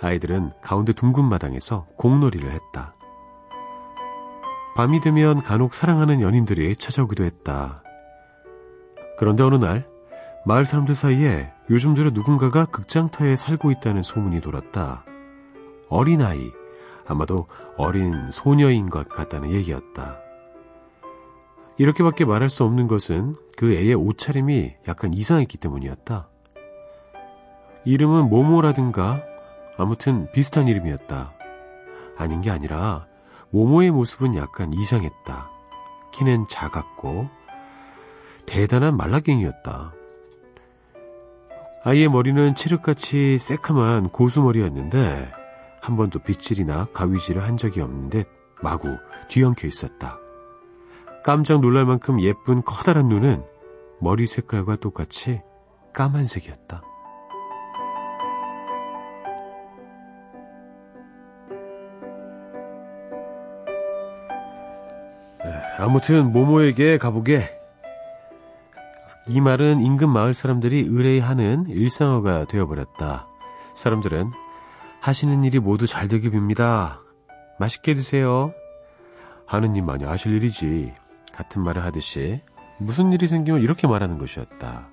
아이들은 0.00 0.52
가운데 0.62 0.92
둥근 0.92 1.24
마당에서 1.24 1.86
공놀이를 1.96 2.50
했다. 2.52 2.94
밤이 4.76 5.00
되면 5.00 5.42
간혹 5.42 5.74
사랑하는 5.74 6.22
연인들이 6.22 6.76
찾아오기도 6.76 7.24
했다. 7.24 7.82
그런데 9.18 9.42
어느 9.42 9.56
날 9.56 9.86
마을 10.46 10.64
사람들 10.64 10.94
사이에 10.94 11.52
요즘 11.68 11.94
들어 11.94 12.10
누군가가 12.10 12.64
극장터에 12.64 13.36
살고 13.36 13.70
있다는 13.72 14.02
소문이 14.02 14.40
돌았다. 14.40 15.04
어린아이, 15.90 16.50
아마도 17.06 17.46
어린 17.76 18.30
소녀인 18.30 18.88
것 18.88 19.08
같다는 19.08 19.50
얘기였다. 19.50 20.18
이렇게밖에 21.78 22.24
말할 22.24 22.50
수 22.50 22.64
없는 22.64 22.88
것은 22.88 23.36
그 23.56 23.72
애의 23.72 23.94
옷차림이 23.94 24.74
약간 24.86 25.14
이상했기 25.14 25.58
때문이었다. 25.58 26.28
이름은 27.84 28.28
모모라든가 28.28 29.22
아무튼 29.78 30.30
비슷한 30.32 30.68
이름이었다. 30.68 31.32
아닌 32.18 32.42
게 32.42 32.50
아니라 32.50 33.06
모모의 33.50 33.90
모습은 33.90 34.36
약간 34.36 34.74
이상했다. 34.74 35.50
키는 36.12 36.46
작았고 36.48 37.28
대단한 38.44 38.96
말라갱이였다. 38.96 39.94
아이의 41.82 42.10
머리는 42.10 42.54
칠흑같이 42.54 43.38
새카만 43.38 44.10
고수머리였는데 44.10 45.32
한 45.80 45.96
번도 45.96 46.20
빗질이나 46.20 46.86
가위질을 46.92 47.42
한 47.42 47.56
적이 47.56 47.80
없는 47.82 48.10
듯 48.10 48.28
마구 48.62 48.96
뒤엉켜 49.28 49.66
있었다. 49.66 50.18
깜짝 51.24 51.60
놀랄 51.60 51.84
만큼 51.84 52.20
예쁜 52.20 52.62
커다란 52.62 53.08
눈은 53.08 53.44
머리 54.00 54.26
색깔과 54.26 54.76
똑같이 54.76 55.40
까만색이었다. 55.92 56.82
네, 65.44 65.52
아무튼 65.78 66.32
모모에게 66.32 66.98
가보게. 66.98 67.42
이 69.28 69.40
말은 69.40 69.80
인근 69.80 70.08
마을 70.08 70.34
사람들이 70.34 70.86
의뢰하는 70.88 71.66
일상어가 71.68 72.46
되어버렸다. 72.46 73.26
사람들은 73.74 74.32
하시는 75.00 75.42
일이 75.44 75.58
모두 75.58 75.86
잘 75.86 76.08
되길 76.08 76.30
빕니다. 76.30 77.00
맛있게 77.58 77.94
드세요. 77.94 78.52
하는 79.46 79.74
일만이 79.74 80.04
아실 80.04 80.32
일이지. 80.32 80.92
같은 81.32 81.62
말을 81.62 81.84
하듯이 81.84 82.42
무슨 82.78 83.12
일이 83.12 83.26
생기면 83.26 83.62
이렇게 83.62 83.86
말하는 83.86 84.18
것이었다. 84.18 84.88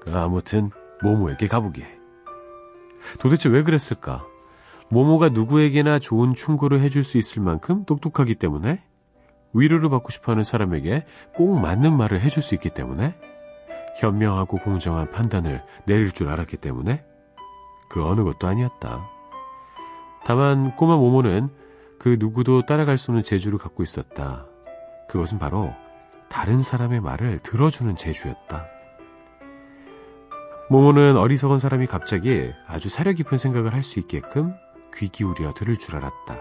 그 0.00 0.16
아무튼 0.16 0.70
모모에게 1.02 1.46
가보게. 1.46 1.86
도대체 3.18 3.48
왜 3.48 3.62
그랬을까? 3.62 4.26
모모가 4.88 5.30
누구에게나 5.30 5.98
좋은 5.98 6.34
충고를 6.34 6.80
해줄 6.80 7.04
수 7.04 7.18
있을 7.18 7.42
만큼 7.42 7.84
똑똑하기 7.84 8.34
때문에 8.36 8.82
위로를 9.54 9.90
받고 9.90 10.10
싶어하는 10.10 10.44
사람에게 10.44 11.04
꼭 11.34 11.58
맞는 11.60 11.96
말을 11.96 12.20
해줄 12.20 12.42
수 12.42 12.54
있기 12.54 12.70
때문에 12.70 13.14
현명하고 13.98 14.58
공정한 14.58 15.10
판단을 15.10 15.62
내릴 15.86 16.12
줄 16.12 16.28
알았기 16.28 16.56
때문에 16.56 17.04
그 17.92 18.02
어느 18.02 18.24
것도 18.24 18.48
아니었다. 18.48 19.06
다만 20.24 20.74
꼬마 20.76 20.96
모모는 20.96 21.50
그 21.98 22.16
누구도 22.18 22.64
따라갈 22.64 22.96
수 22.96 23.10
없는 23.10 23.22
재주를 23.22 23.58
갖고 23.58 23.82
있었다. 23.82 24.46
그것은 25.08 25.38
바로 25.38 25.74
다른 26.30 26.62
사람의 26.62 27.00
말을 27.00 27.40
들어주는 27.40 27.94
재주였다. 27.94 28.66
모모는 30.70 31.18
어리석은 31.18 31.58
사람이 31.58 31.86
갑자기 31.86 32.50
아주 32.66 32.88
사려 32.88 33.12
깊은 33.12 33.36
생각을 33.36 33.74
할 33.74 33.82
수 33.82 33.98
있게끔 33.98 34.54
귀 34.94 35.08
기울여 35.08 35.52
들을 35.52 35.76
줄 35.76 35.96
알았다. 35.96 36.38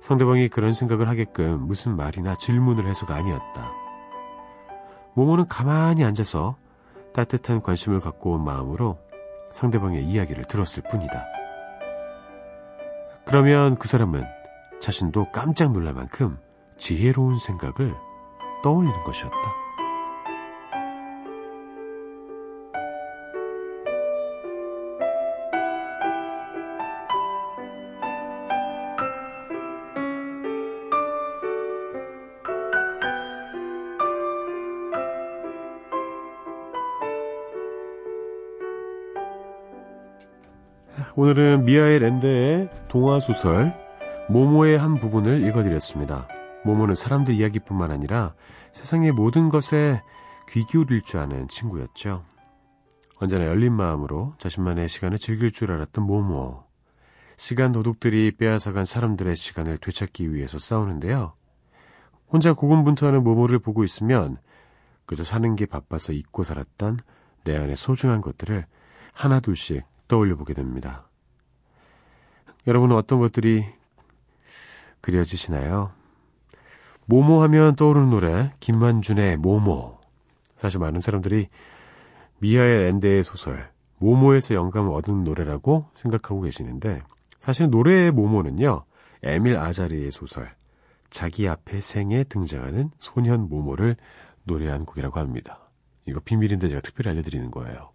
상대방이 0.00 0.50
그런 0.50 0.72
생각을 0.72 1.08
하게끔 1.08 1.66
무슨 1.66 1.96
말이나 1.96 2.36
질문을 2.36 2.86
해서가 2.86 3.14
아니었다. 3.14 3.72
모모는 5.14 5.48
가만히 5.48 6.04
앉아서 6.04 6.56
따뜻한 7.14 7.62
관심을 7.62 8.00
갖고 8.00 8.32
온 8.32 8.44
마음으로 8.44 8.98
상대방의 9.50 10.04
이야기를 10.04 10.44
들었을 10.44 10.82
뿐이다. 10.90 11.26
그러면 13.24 13.76
그 13.76 13.86
사람은 13.88 14.24
자신도 14.80 15.30
깜짝 15.32 15.72
놀랄 15.72 15.94
만큼 15.94 16.38
지혜로운 16.76 17.38
생각을 17.38 17.94
떠올리는 18.62 19.02
것이었다. 19.04 19.59
오늘은 41.20 41.66
미하엘 41.66 42.00
랜드의 42.00 42.70
동화소설 42.88 43.74
모모의 44.30 44.78
한 44.78 44.98
부분을 44.98 45.46
읽어드렸습니다. 45.46 46.26
모모는 46.64 46.94
사람들 46.94 47.34
이야기뿐만 47.34 47.90
아니라 47.90 48.32
세상의 48.72 49.12
모든 49.12 49.50
것에 49.50 50.00
귀 50.48 50.64
기울일 50.64 51.02
줄 51.02 51.20
아는 51.20 51.46
친구였죠. 51.48 52.24
언제나 53.18 53.44
열린 53.44 53.74
마음으로 53.74 54.32
자신만의 54.38 54.88
시간을 54.88 55.18
즐길 55.18 55.52
줄 55.52 55.72
알았던 55.72 56.06
모모. 56.06 56.64
시간 57.36 57.72
도둑들이 57.72 58.38
빼앗아간 58.38 58.86
사람들의 58.86 59.36
시간을 59.36 59.76
되찾기 59.76 60.32
위해서 60.32 60.58
싸우는데요. 60.58 61.34
혼자 62.28 62.54
고군분투하는 62.54 63.22
모모를 63.22 63.58
보고 63.58 63.84
있으면 63.84 64.38
그저 65.04 65.22
사는 65.22 65.54
게 65.54 65.66
바빠서 65.66 66.14
잊고 66.14 66.44
살았던 66.44 66.96
내 67.44 67.58
안의 67.58 67.76
소중한 67.76 68.22
것들을 68.22 68.64
하나둘씩 69.12 69.84
떠올려 70.08 70.34
보게 70.34 70.54
됩니다. 70.54 71.09
여러분은 72.66 72.96
어떤 72.96 73.20
것들이 73.20 73.66
그려지시나요? 75.00 75.92
모모 77.06 77.42
하면 77.42 77.74
떠오르는 77.74 78.10
노래 78.10 78.52
김만준의 78.60 79.38
모모 79.38 79.98
사실 80.56 80.78
많은 80.78 81.00
사람들이 81.00 81.48
미하의 82.38 82.88
앤데의 82.88 83.24
소설 83.24 83.70
모모에서 83.98 84.54
영감을 84.54 84.92
얻은 84.92 85.24
노래라고 85.24 85.88
생각하고 85.94 86.42
계시는데 86.42 87.02
사실 87.38 87.68
노래의 87.70 88.12
모모는요 88.12 88.84
에밀 89.22 89.56
아자리의 89.56 90.10
소설 90.10 90.54
자기 91.08 91.48
앞에 91.48 91.80
생에 91.80 92.24
등장하는 92.24 92.90
소년 92.98 93.48
모모를 93.48 93.96
노래한 94.44 94.84
곡이라고 94.86 95.18
합니다. 95.18 95.58
이거 96.06 96.20
비밀인데 96.20 96.68
제가 96.68 96.80
특별히 96.80 97.10
알려드리는 97.10 97.50
거예요. 97.50 97.90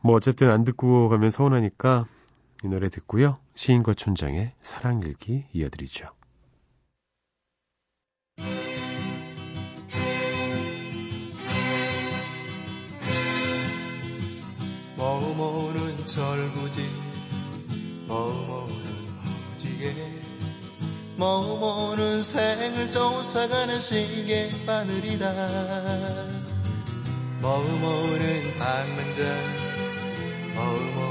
뭐 0.00 0.14
어쨌든 0.14 0.50
안 0.50 0.64
듣고 0.64 1.08
가면 1.08 1.30
서운하니까 1.30 2.06
이 2.62 2.68
노래 2.68 2.88
듣고요. 2.90 3.38
시인과 3.54 3.94
촌장의 3.94 4.52
사랑일기 4.60 5.46
이어드리죠. 5.52 6.10
머무는 14.96 16.04
절구지 16.04 16.86
머무는 18.06 18.84
허지게 19.24 19.94
머무는 21.16 22.22
생을 22.22 22.90
쫓아가는 22.90 23.80
시계 23.80 24.50
바늘이다 24.66 25.32
머무는 27.40 28.58
방랑자 28.58 29.22
머무는 30.54 31.09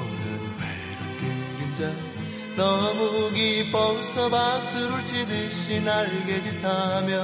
그림자 1.79 1.89
너무 2.57 3.31
기뻐서 3.31 4.29
박수를 4.29 5.05
치듯이 5.05 5.81
날개짓하며 5.81 7.15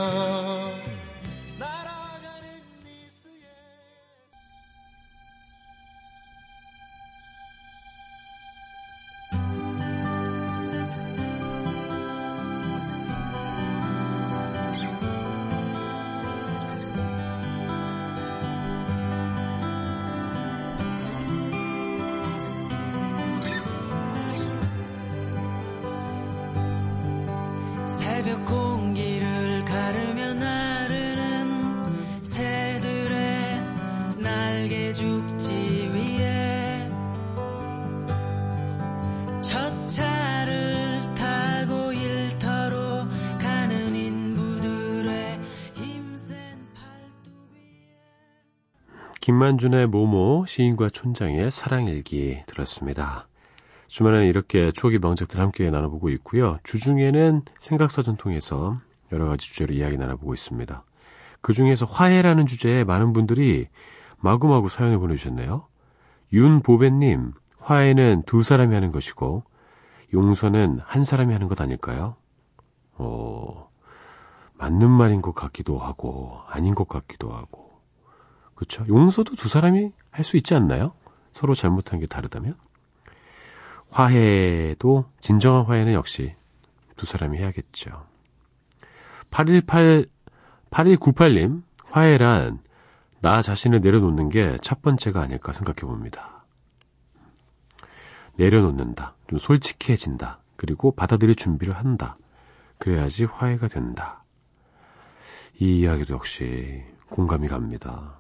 김만준의 49.46 49.88
모모 49.88 50.46
시인과 50.48 50.90
촌장의 50.90 51.52
사랑일기 51.52 52.42
들었습니다. 52.48 53.28
주말에는 53.88 54.26
이렇게 54.26 54.72
추억의 54.72 54.98
명작들 54.98 55.40
함께 55.40 55.70
나눠보고 55.70 56.10
있고요. 56.10 56.58
주중에는 56.64 57.44
생각사전 57.60 58.18
통해서 58.18 58.80
여러 59.12 59.28
가지 59.28 59.48
주제로 59.48 59.72
이야기 59.76 59.98
나눠보고 59.98 60.34
있습니다. 60.34 60.84
그 61.42 61.54
중에서 61.54 61.86
화해라는 61.86 62.48
주제에 62.48 62.84
많은 62.84 63.14
분들이 63.14 63.68
마구마구 64.18 64.68
사연을 64.68 64.98
보내주셨네요. 64.98 65.68
윤보배님, 66.34 67.34
화해는 67.60 68.24
두 68.26 68.42
사람이 68.42 68.74
하는 68.74 68.92
것이고 68.92 69.44
용서는 70.12 70.80
한 70.84 71.04
사람이 71.04 71.34
하는 71.34 71.48
것 71.48 71.62
아닐까요? 71.62 72.16
어, 72.96 73.70
맞는 74.56 74.90
말인 74.90 75.22
것 75.22 75.36
같기도 75.36 75.78
하고 75.78 76.40
아닌 76.48 76.74
것 76.74 76.88
같기도 76.88 77.32
하고 77.32 77.65
그렇죠. 78.56 78.86
용서도 78.88 79.36
두 79.36 79.50
사람이 79.50 79.92
할 80.12 80.24
수 80.24 80.38
있지 80.38 80.56
않나요? 80.56 80.94
서로 81.32 81.54
잘못한 81.56 82.00
게 82.00 82.06
다르다면? 82.06 82.56
화해도 83.90 85.06
진정한 85.20 85.66
화해는 85.66 85.94
역시 85.94 86.36
두 86.96 87.06
사람이 87.06 87.38
해야겠죠. 87.38 88.06
818 89.32 90.06
8198님 90.70 91.64
화해란 91.86 92.60
나 93.22 93.42
자신을 93.42 93.82
내려놓는 93.82 94.30
게 94.30 94.58
첫 94.62 94.82
번째가 94.82 95.22
아닐까 95.22 95.54
생각해 95.54 95.80
봅니다. 95.82 96.46
내려놓는다. 98.36 99.16
좀 99.30 99.40
솔직해진다. 99.40 100.40
그리고 100.58 100.92
받아들일 100.92 101.36
준비를 101.36 101.76
한다. 101.76 102.18
그래야지 102.78 103.26
화해가 103.26 103.68
된다. 103.70 104.24
이 105.60 105.80
이야기도 105.80 106.14
역시 106.14 106.84
공감이 107.10 107.48
갑니다. 107.48 108.20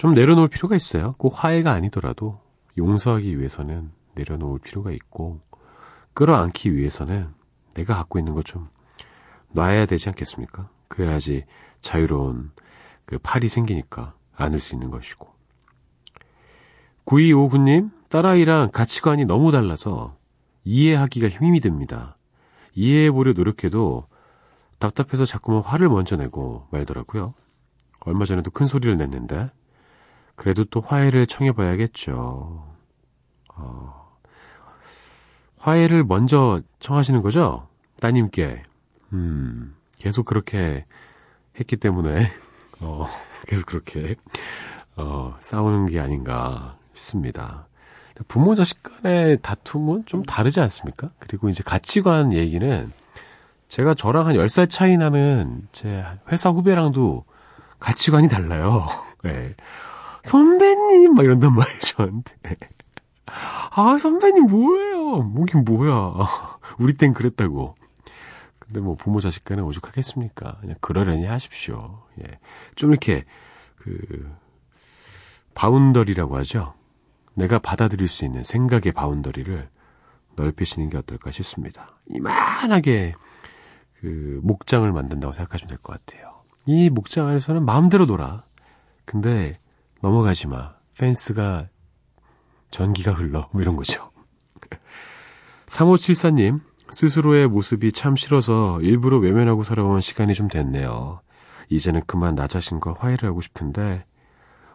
좀 0.00 0.14
내려놓을 0.14 0.48
필요가 0.48 0.76
있어요. 0.76 1.14
꼭 1.18 1.44
화해가 1.44 1.72
아니더라도 1.72 2.40
용서하기 2.78 3.38
위해서는 3.38 3.90
내려놓을 4.14 4.58
필요가 4.58 4.92
있고 4.92 5.42
끌어안기 6.14 6.74
위해서는 6.74 7.28
내가 7.74 7.96
갖고 7.96 8.18
있는 8.18 8.32
것 8.32 8.46
좀 8.46 8.70
놔야 9.50 9.84
되지 9.84 10.08
않겠습니까? 10.08 10.70
그래야지 10.88 11.44
자유로운 11.82 12.50
그 13.04 13.18
팔이 13.18 13.50
생기니까 13.50 14.14
안을 14.36 14.58
수 14.58 14.74
있는 14.74 14.90
것이고 14.90 15.28
9259님 17.04 17.90
딸아이랑 18.08 18.70
가치관이 18.70 19.26
너무 19.26 19.52
달라서 19.52 20.16
이해하기가 20.64 21.28
힘이 21.28 21.60
듭니다. 21.60 22.16
이해해보려 22.72 23.34
노력해도 23.34 24.06
답답해서 24.78 25.26
자꾸만 25.26 25.60
화를 25.60 25.90
먼저 25.90 26.16
내고 26.16 26.68
말더라고요. 26.70 27.34
얼마 28.00 28.24
전에도 28.24 28.50
큰 28.50 28.64
소리를 28.64 28.96
냈는데 28.96 29.50
그래도 30.40 30.64
또 30.64 30.80
화해를 30.80 31.26
청해봐야겠죠. 31.26 32.66
어, 33.56 34.16
화해를 35.58 36.02
먼저 36.02 36.62
청하시는 36.78 37.20
거죠? 37.20 37.68
따님께. 38.00 38.62
음, 39.12 39.76
계속 39.98 40.24
그렇게 40.24 40.86
했기 41.58 41.76
때문에, 41.76 42.32
어, 42.80 43.06
계속 43.48 43.66
그렇게, 43.66 44.14
어, 44.96 45.36
싸우는 45.40 45.90
게 45.90 46.00
아닌가 46.00 46.78
싶습니다. 46.94 47.66
부모 48.26 48.54
자식 48.54 48.82
간의 48.82 49.40
다툼은 49.42 50.06
좀 50.06 50.22
다르지 50.22 50.58
않습니까? 50.60 51.10
그리고 51.18 51.50
이제 51.50 51.62
가치관 51.62 52.32
얘기는 52.32 52.90
제가 53.68 53.92
저랑 53.92 54.26
한 54.26 54.36
10살 54.36 54.70
차이 54.70 54.96
나는 54.96 55.68
제 55.70 56.02
회사 56.32 56.48
후배랑도 56.48 57.26
가치관이 57.78 58.30
달라요. 58.30 58.88
네. 59.22 59.54
선배님! 60.22 61.14
막 61.14 61.22
이런단 61.24 61.54
말이에요, 61.54 61.78
저한테. 61.80 62.34
아, 63.72 63.96
선배님 63.98 64.44
뭐예요? 64.44 65.18
뭐긴 65.22 65.64
뭐야. 65.64 66.14
우리 66.78 66.94
땐 66.94 67.12
그랬다고. 67.14 67.74
근데 68.58 68.80
뭐 68.80 68.94
부모 68.94 69.20
자식 69.20 69.44
간에 69.44 69.62
오죽하겠습니까? 69.62 70.58
그냥 70.60 70.76
그러려니 70.80 71.26
하십시오. 71.26 72.02
예. 72.20 72.38
좀 72.74 72.90
이렇게, 72.90 73.24
그, 73.76 73.96
boundary라고 75.54 76.36
하죠. 76.38 76.74
내가 77.34 77.58
받아들일 77.58 78.08
수 78.08 78.24
있는 78.24 78.44
생각의 78.44 78.92
boundary를 78.92 79.68
넓히시는 80.36 80.90
게 80.90 80.98
어떨까 80.98 81.30
싶습니다. 81.30 81.98
이만하게 82.08 83.12
그 84.00 84.40
목장을 84.42 84.90
만든다고 84.90 85.32
생각하시면 85.32 85.68
될 85.68 85.78
것 85.78 85.92
같아요. 86.04 86.30
이 86.66 86.90
목장 86.90 87.26
안에서는 87.26 87.64
마음대로 87.64 88.06
놀아. 88.06 88.44
근데 89.04 89.52
넘어가지 90.00 90.46
마. 90.46 90.74
펜스가 90.96 91.68
전기가 92.70 93.12
흘러. 93.12 93.48
뭐 93.52 93.62
이런 93.62 93.76
거죠. 93.76 94.10
3574님, 95.66 96.60
스스로의 96.90 97.48
모습이 97.48 97.92
참 97.92 98.16
싫어서 98.16 98.80
일부러 98.80 99.18
외면하고 99.18 99.62
살아온 99.62 100.00
시간이 100.00 100.34
좀 100.34 100.48
됐네요. 100.48 101.20
이제는 101.68 102.02
그만 102.06 102.34
나 102.34 102.46
자신과 102.46 102.96
화해를 102.98 103.28
하고 103.28 103.40
싶은데, 103.40 104.04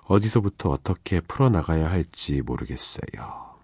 어디서부터 0.03 0.69
어떻게 0.69 1.19
풀어나가야 1.19 1.89
할지 1.89 2.41
모르겠어요. 2.41 3.55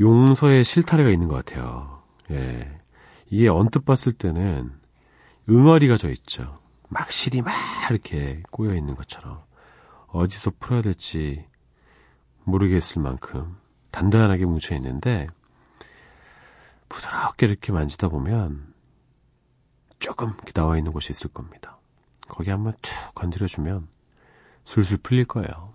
용서의 0.00 0.64
실타래가 0.64 1.10
있는 1.10 1.28
것 1.28 1.44
같아요. 1.44 2.02
예. 2.30 2.80
이게 3.30 3.48
언뜻 3.48 3.84
봤을 3.84 4.12
때는 4.12 4.72
응어리가 5.48 5.96
져 5.96 6.10
있죠. 6.10 6.54
막 6.88 7.10
실이 7.12 7.42
막 7.42 7.54
이렇게 7.90 8.42
꼬여 8.50 8.74
있는 8.74 8.94
것처럼 8.94 9.42
어디서 10.08 10.52
풀어야 10.58 10.82
될지 10.82 11.46
모르겠을 12.44 13.02
만큼 13.02 13.58
단단하게 13.90 14.46
뭉쳐 14.46 14.74
있는데 14.76 15.26
부드럽게 16.88 17.46
이렇게 17.46 17.72
만지다 17.72 18.08
보면 18.08 18.72
조금 19.98 20.34
나와 20.54 20.78
있는 20.78 20.92
곳이 20.92 21.10
있을 21.10 21.30
겁니다. 21.30 21.78
거기 22.28 22.50
한번 22.50 22.74
툭 22.80 22.94
건드려주면 23.14 23.88
술술 24.64 24.98
풀릴 24.98 25.24
거예요. 25.24 25.74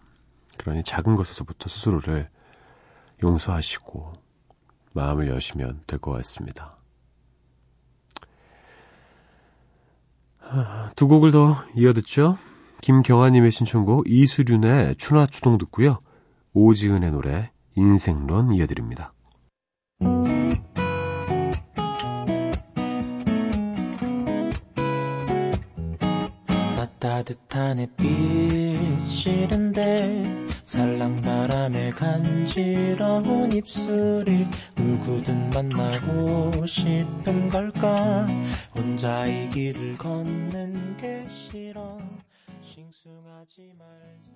그러니 0.58 0.84
작은 0.84 1.16
것에서부터 1.16 1.70
스스로를 1.70 2.30
용서하시고 3.22 4.14
마음을 4.94 5.28
여시면 5.30 5.84
될 5.88 6.00
것 6.00 6.12
같습니다. 6.12 6.78
두 10.96 11.08
곡을 11.08 11.32
더 11.32 11.56
이어듣죠. 11.76 12.38
김경아님의 12.82 13.52
신청곡 13.52 14.06
이수륜의 14.08 14.96
추나 14.98 15.26
추동 15.26 15.58
듣고요. 15.58 16.00
오지은의 16.54 17.12
노래 17.12 17.52
인생론 17.76 18.54
이어드립니다. 18.54 19.14
따뜻한 27.00 27.80
햇빛 27.80 29.06
싫은데 29.06 30.43
살랑 30.74 31.22
바람에 31.22 31.92
간지러운 31.92 33.52
입술이 33.52 34.48
누구든 34.76 35.52
만나고 35.52 36.66
싶은 36.66 37.50
걸까? 37.50 38.26
혼자 38.74 39.28
이 39.28 39.52
길을 39.52 39.96
걷는 40.00 40.98
게 40.98 41.28
싫어. 41.30 42.00
싱숭하지 42.64 43.76
말자. 43.78 44.32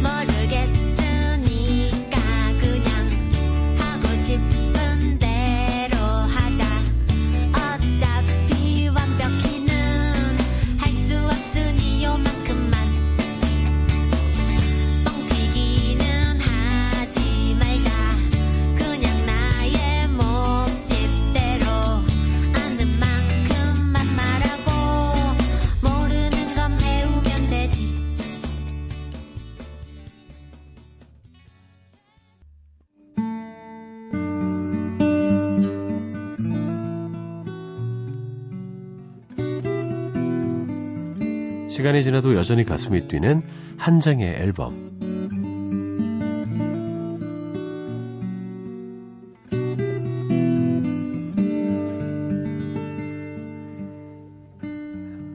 모르겠으니까 0.00 2.16
그냥 2.58 2.90
하고 3.78 4.08
싶 4.24 4.40
시간이 41.76 42.02
지나도 42.02 42.34
여전히 42.36 42.64
가슴이 42.64 43.06
뛰는 43.06 43.42
한 43.76 44.00
장의 44.00 44.26
앨범. 44.26 44.72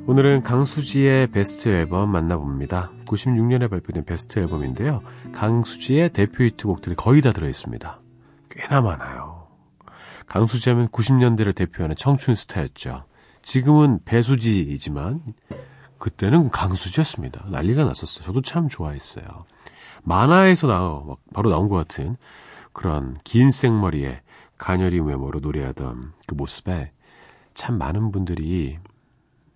오늘은 0.07 0.41
강수지의 0.41 1.27
베스트 1.27 1.69
앨범 1.69 2.09
만나봅니다. 2.09 2.91
96년에 3.05 3.69
발표된 3.69 4.03
베스트 4.05 4.39
앨범인데요. 4.39 5.03
강수지의 5.33 6.09
대표 6.09 6.43
히트곡들이 6.43 6.95
거의 6.95 7.21
다 7.21 7.31
들어있습니다. 7.33 8.01
꽤나 8.49 8.81
많아요. 8.81 9.45
강수지 10.25 10.71
하면 10.71 10.87
90년대를 10.87 11.53
대표하는 11.55 11.95
청춘 11.95 12.33
스타였죠. 12.33 13.05
지금은 13.43 13.99
배수지이지만 14.05 15.21
그때는 16.01 16.49
강수지였습니다. 16.49 17.45
난리가 17.49 17.85
났었어요. 17.85 18.25
저도 18.25 18.41
참 18.41 18.67
좋아했어요. 18.67 19.23
만화에서 20.01 20.67
나 20.67 21.15
바로 21.31 21.51
나온 21.51 21.69
것 21.69 21.75
같은 21.75 22.17
그런 22.73 23.15
긴 23.23 23.51
생머리에 23.51 24.21
가녀린 24.57 25.05
외모로 25.05 25.41
노래하던 25.41 26.13
그 26.25 26.33
모습에 26.33 26.91
참 27.53 27.77
많은 27.77 28.11
분들이 28.11 28.79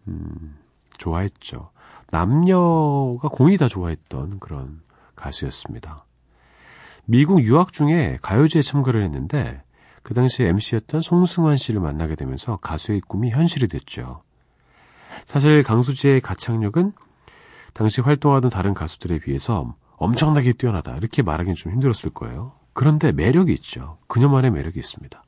음, 0.08 0.56
좋아했죠. 1.00 1.72
남녀가 2.12 3.28
공이 3.28 3.58
다 3.58 3.68
좋아했던 3.68 4.40
그런 4.40 4.84
가수였습니다. 5.16 6.06
미국 7.06 7.42
유학 7.42 7.74
중에 7.74 8.20
가요제에 8.22 8.62
참가를 8.62 9.04
했는데 9.04 9.64
그 10.04 10.14
당시에 10.14 10.50
MC였던 10.50 11.02
송승환 11.02 11.58
씨를 11.58 11.82
만나게 11.82 12.14
되면서 12.14 12.58
가수의 12.58 13.02
꿈이 13.02 13.32
현실이 13.32 13.68
됐죠. 13.68 14.22
사실 15.26 15.64
강수지의 15.64 16.22
가창력은 16.22 16.94
당시 17.74 18.02
활동하던 18.02 18.50
다른 18.50 18.74
가수들에 18.74 19.20
비해서 19.20 19.76
엄청나게 19.98 20.54
뛰어나다 20.54 20.98
이렇게 20.98 21.22
말하기는 21.22 21.56
좀 21.56 21.72
힘들었을 21.72 22.14
거예요. 22.14 22.54
그런데 22.74 23.12
매력이 23.12 23.54
있죠. 23.54 23.98
그녀만의 24.08 24.52
매력이 24.52 24.78
있습니다. 24.80 25.24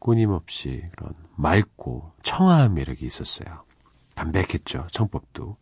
끊임없이 0.00 0.84
그런 0.96 1.14
맑고 1.36 2.12
청아한 2.22 2.74
매력이 2.74 3.06
있었어요. 3.06 3.64
담백했죠. 4.14 4.88
청법도. 4.90 5.56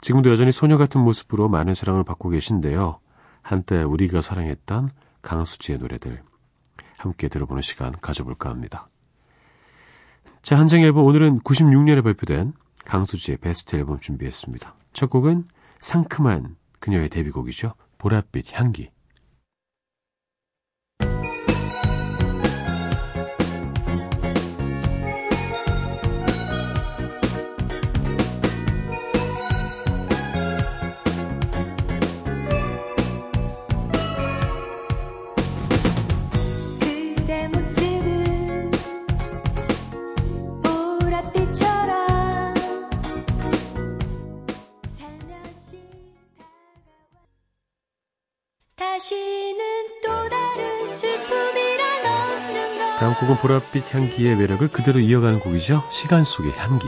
지금도 0.00 0.30
여전히 0.30 0.52
소녀 0.52 0.76
같은 0.76 1.00
모습으로 1.00 1.48
많은 1.48 1.74
사랑을 1.74 2.04
받고 2.04 2.28
계신데요. 2.28 3.00
한때 3.42 3.82
우리가 3.82 4.20
사랑했던 4.20 4.90
강수지의 5.22 5.78
노래들 5.78 6.22
함께 6.98 7.28
들어보는 7.28 7.62
시간 7.62 7.92
가져볼까 8.00 8.50
합니다. 8.50 8.88
자, 10.46 10.56
한장 10.56 10.80
앨범 10.82 11.04
오늘은 11.06 11.40
96년에 11.40 12.04
발표된 12.04 12.52
강수지의 12.84 13.38
베스트 13.38 13.74
앨범 13.74 13.98
준비했습니다. 13.98 14.76
첫 14.92 15.10
곡은 15.10 15.48
상큼한 15.80 16.54
그녀의 16.78 17.08
데뷔곡이죠. 17.08 17.74
보랏빛 17.98 18.52
향기. 18.52 18.90
곡은 53.26 53.36
보랏빛 53.36 53.92
향기의 53.92 54.36
매력을 54.36 54.66
그대로 54.68 55.00
이어가는 55.00 55.40
곡이죠. 55.40 55.84
시간 55.90 56.22
속의 56.22 56.52
향기. 56.52 56.86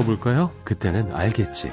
바꿔볼까요? 0.00 0.50
그때는 0.64 1.14
알겠지. 1.14 1.72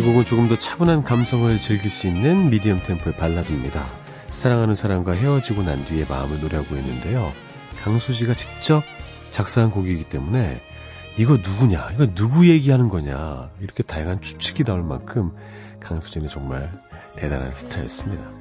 이 0.00 0.02
곡은 0.02 0.24
조금 0.24 0.48
더 0.48 0.56
차분한 0.56 1.04
감성을 1.04 1.58
즐길 1.58 1.90
수 1.90 2.06
있는 2.06 2.48
미디엄 2.48 2.80
템포의 2.82 3.16
발라드입니다. 3.16 3.86
사랑하는 4.30 4.74
사람과 4.74 5.12
헤어지고 5.12 5.62
난 5.62 5.84
뒤에 5.84 6.06
마음을 6.06 6.40
노래하고 6.40 6.74
있는데요. 6.76 7.30
강수지가 7.82 8.32
직접 8.32 8.82
작사한 9.30 9.70
곡이기 9.70 10.04
때문에 10.04 10.62
이거 11.18 11.34
누구냐, 11.34 11.90
이거 11.92 12.06
누구 12.14 12.48
얘기하는 12.48 12.88
거냐 12.88 13.50
이렇게 13.60 13.82
다양한 13.82 14.22
추측이 14.22 14.64
나올 14.64 14.82
만큼 14.82 15.32
강수지는 15.80 16.28
정말 16.28 16.70
대단한 17.16 17.54
스타였습니다. 17.54 18.39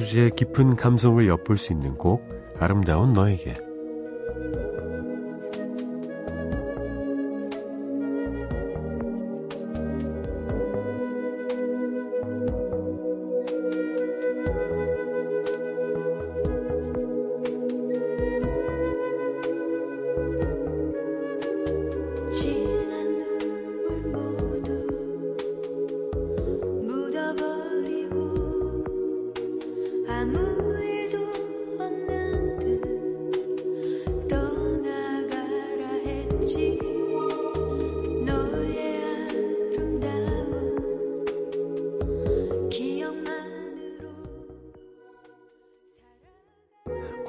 강수지의 0.00 0.30
깊은 0.34 0.76
감성을 0.76 1.28
엿볼 1.28 1.58
수 1.58 1.74
있는 1.74 1.98
곡 1.98 2.26
아름다운 2.58 3.12
너에게 3.12 3.54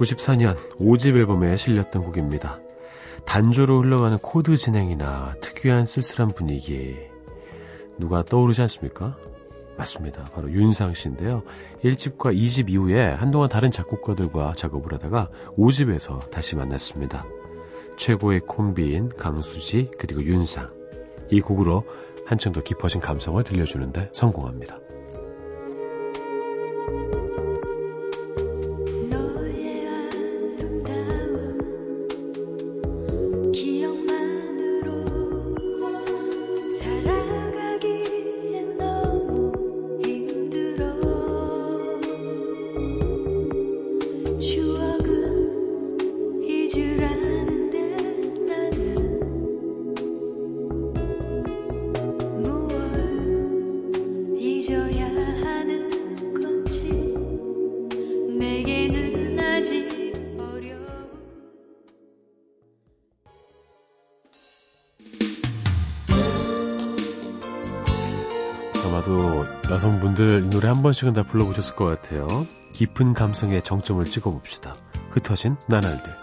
94년 0.01 0.57
5집 0.79 1.15
앨범에 1.15 1.57
실렸던 1.57 2.03
곡입니다. 2.03 2.59
단조로 3.25 3.83
흘러가는 3.83 4.17
코드 4.17 4.57
진행이나 4.57 5.35
특유한 5.41 5.85
쓸쓸한 5.85 6.33
분위기 6.33 6.97
누가 7.97 8.23
떠오르지 8.23 8.61
않습니까? 8.61 9.15
맞습니다. 9.77 10.23
바로 10.33 10.51
윤상 10.51 10.93
씨인데요. 10.93 11.43
1집과 11.83 12.35
2집 12.35 12.69
이후에 12.69 13.11
한동안 13.11 13.49
다른 13.49 13.71
작곡가들과 13.71 14.53
작업을 14.55 14.93
하다가 14.93 15.29
5집에서 15.57 16.29
다시 16.29 16.55
만났습니다. 16.55 17.25
최고의 17.97 18.41
콤비인 18.41 19.09
강수지 19.09 19.89
그리고 19.97 20.23
윤상 20.23 20.71
이 21.29 21.41
곡으로 21.41 21.85
한층 22.25 22.51
더 22.51 22.61
깊어진 22.61 23.01
감성을 23.01 23.41
들려주는데 23.43 24.09
성공합니다. 24.13 24.79
번씩은 70.91 71.13
다 71.13 71.23
불러보셨을 71.23 71.75
것 71.75 71.85
같아요. 71.85 72.27
깊은 72.73 73.13
감성에 73.13 73.61
정점을 73.61 74.03
찍어봅시다. 74.03 74.75
흩어진 75.11 75.55
나날들. 75.67 76.20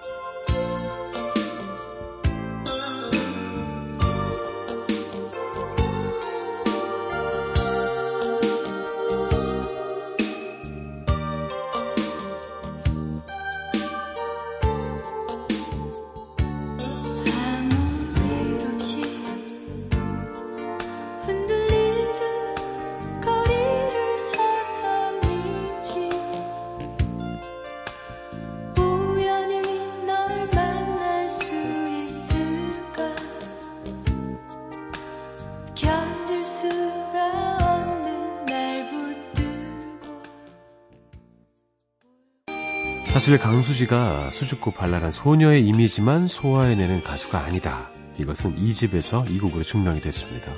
사실 43.18 43.36
강수지가 43.36 44.30
수줍고 44.30 44.70
발랄한 44.70 45.10
소녀의 45.10 45.66
이미지만 45.66 46.28
소화해내는 46.28 47.02
가수가 47.02 47.40
아니다. 47.40 47.90
이것은 48.16 48.56
이 48.56 48.72
집에서 48.72 49.24
이 49.28 49.40
곡으로 49.40 49.64
증명이 49.64 50.00
됐습니다. 50.00 50.52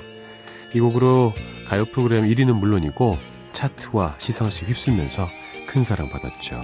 이 0.75 0.79
곡으로 0.79 1.33
가요 1.67 1.85
프로그램 1.85 2.23
1위는 2.23 2.59
물론이고 2.59 3.17
차트와 3.53 4.13
시상식 4.19 4.69
휩쓸면서 4.69 5.27
큰 5.65 5.83
사랑받았죠. 5.83 6.61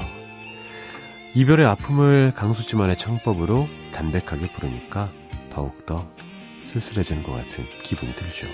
이별의 1.34 1.66
아픔을 1.66 2.32
강수지만의 2.36 2.96
창법으로 2.96 3.68
담백하게 3.92 4.52
부르니까 4.52 5.12
더욱더 5.52 6.08
쓸쓸해지는 6.66 7.24
것 7.24 7.32
같은 7.32 7.66
기분이 7.82 8.14
들죠. 8.14 8.46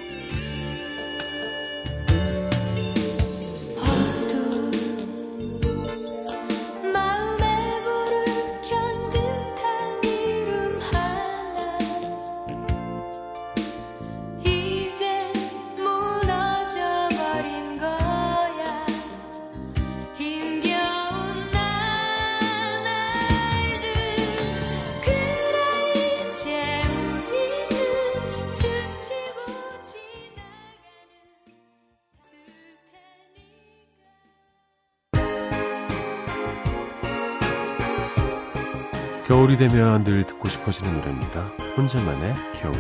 되면 39.69 40.03
늘 40.03 40.25
듣고 40.25 40.49
싶어지는 40.49 40.93
노래입니다. 40.93 41.41
혼자만의 41.77 42.33
겨울. 42.53 42.75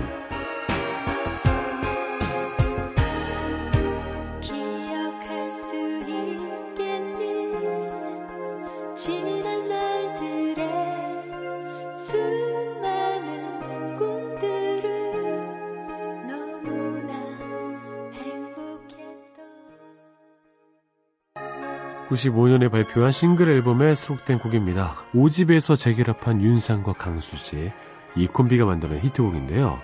(95년에) 22.13 22.71
발표한 22.71 23.11
싱글 23.11 23.49
앨범에 23.49 23.95
수록된 23.95 24.39
곡입니다. 24.39 24.95
5집에서 25.13 25.77
재결합한 25.77 26.41
윤상과 26.41 26.93
강수지 26.93 27.73
이 28.15 28.27
콤비가 28.27 28.65
만드는 28.65 28.99
히트곡인데요. 28.99 29.79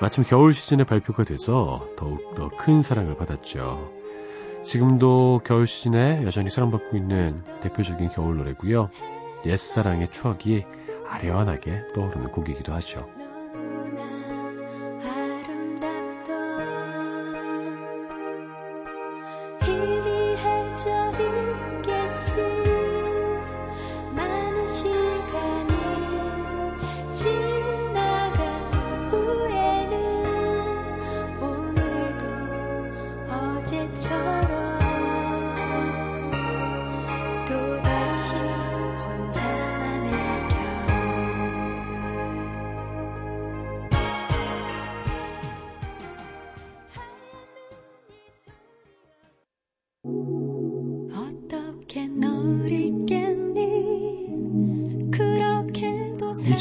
마침 0.00 0.24
겨울 0.24 0.52
시즌에 0.52 0.84
발표가 0.84 1.24
돼서 1.24 1.88
더욱더 1.96 2.50
큰 2.50 2.82
사랑을 2.82 3.16
받았죠. 3.16 3.92
지금도 4.64 5.40
겨울 5.44 5.66
시즌에 5.66 6.22
여전히 6.24 6.50
사랑받고 6.50 6.96
있는 6.96 7.42
대표적인 7.60 8.10
겨울 8.10 8.36
노래고요. 8.36 8.90
옛사랑의 9.46 10.08
추억이 10.08 10.64
아련하게 11.08 11.92
떠오르는 11.94 12.30
곡이기도 12.32 12.72
하죠. 12.74 13.08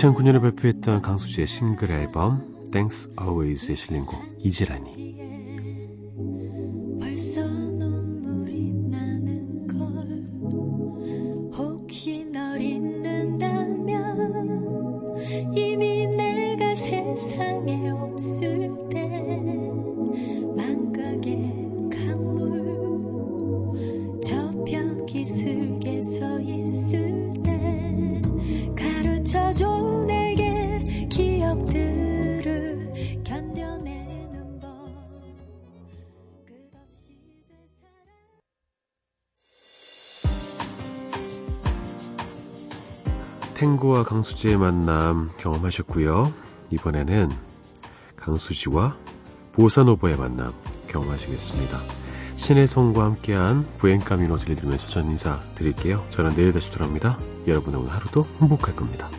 2009년에 0.03 0.41
발표했던 0.41 1.01
강수지의 1.01 1.47
싱글 1.47 1.91
앨범 1.91 2.65
Thanks 2.71 3.09
Always에 3.21 3.75
실린 3.75 4.05
곡 4.05 4.19
이지라니 4.39 5.02
강수지의 44.13 44.57
만남 44.57 45.31
경험하셨고요. 45.37 46.31
이번에는 46.69 47.31
강수지와 48.15 48.95
보사노바의 49.53 50.17
만남 50.17 50.53
경험하시겠습니다. 50.87 51.79
신의 52.35 52.67
성과 52.67 53.05
함께한 53.05 53.65
부엔카미노 53.77 54.37
들려드리면서 54.37 54.89
전 54.89 55.09
인사 55.09 55.41
드릴게요. 55.55 56.05
저는 56.11 56.35
내일 56.35 56.53
다시 56.53 56.71
돌아옵니다. 56.71 57.17
여러분의 57.47 57.79
오늘 57.81 57.91
하루도 57.91 58.27
행복할 58.39 58.75
겁니다. 58.75 59.09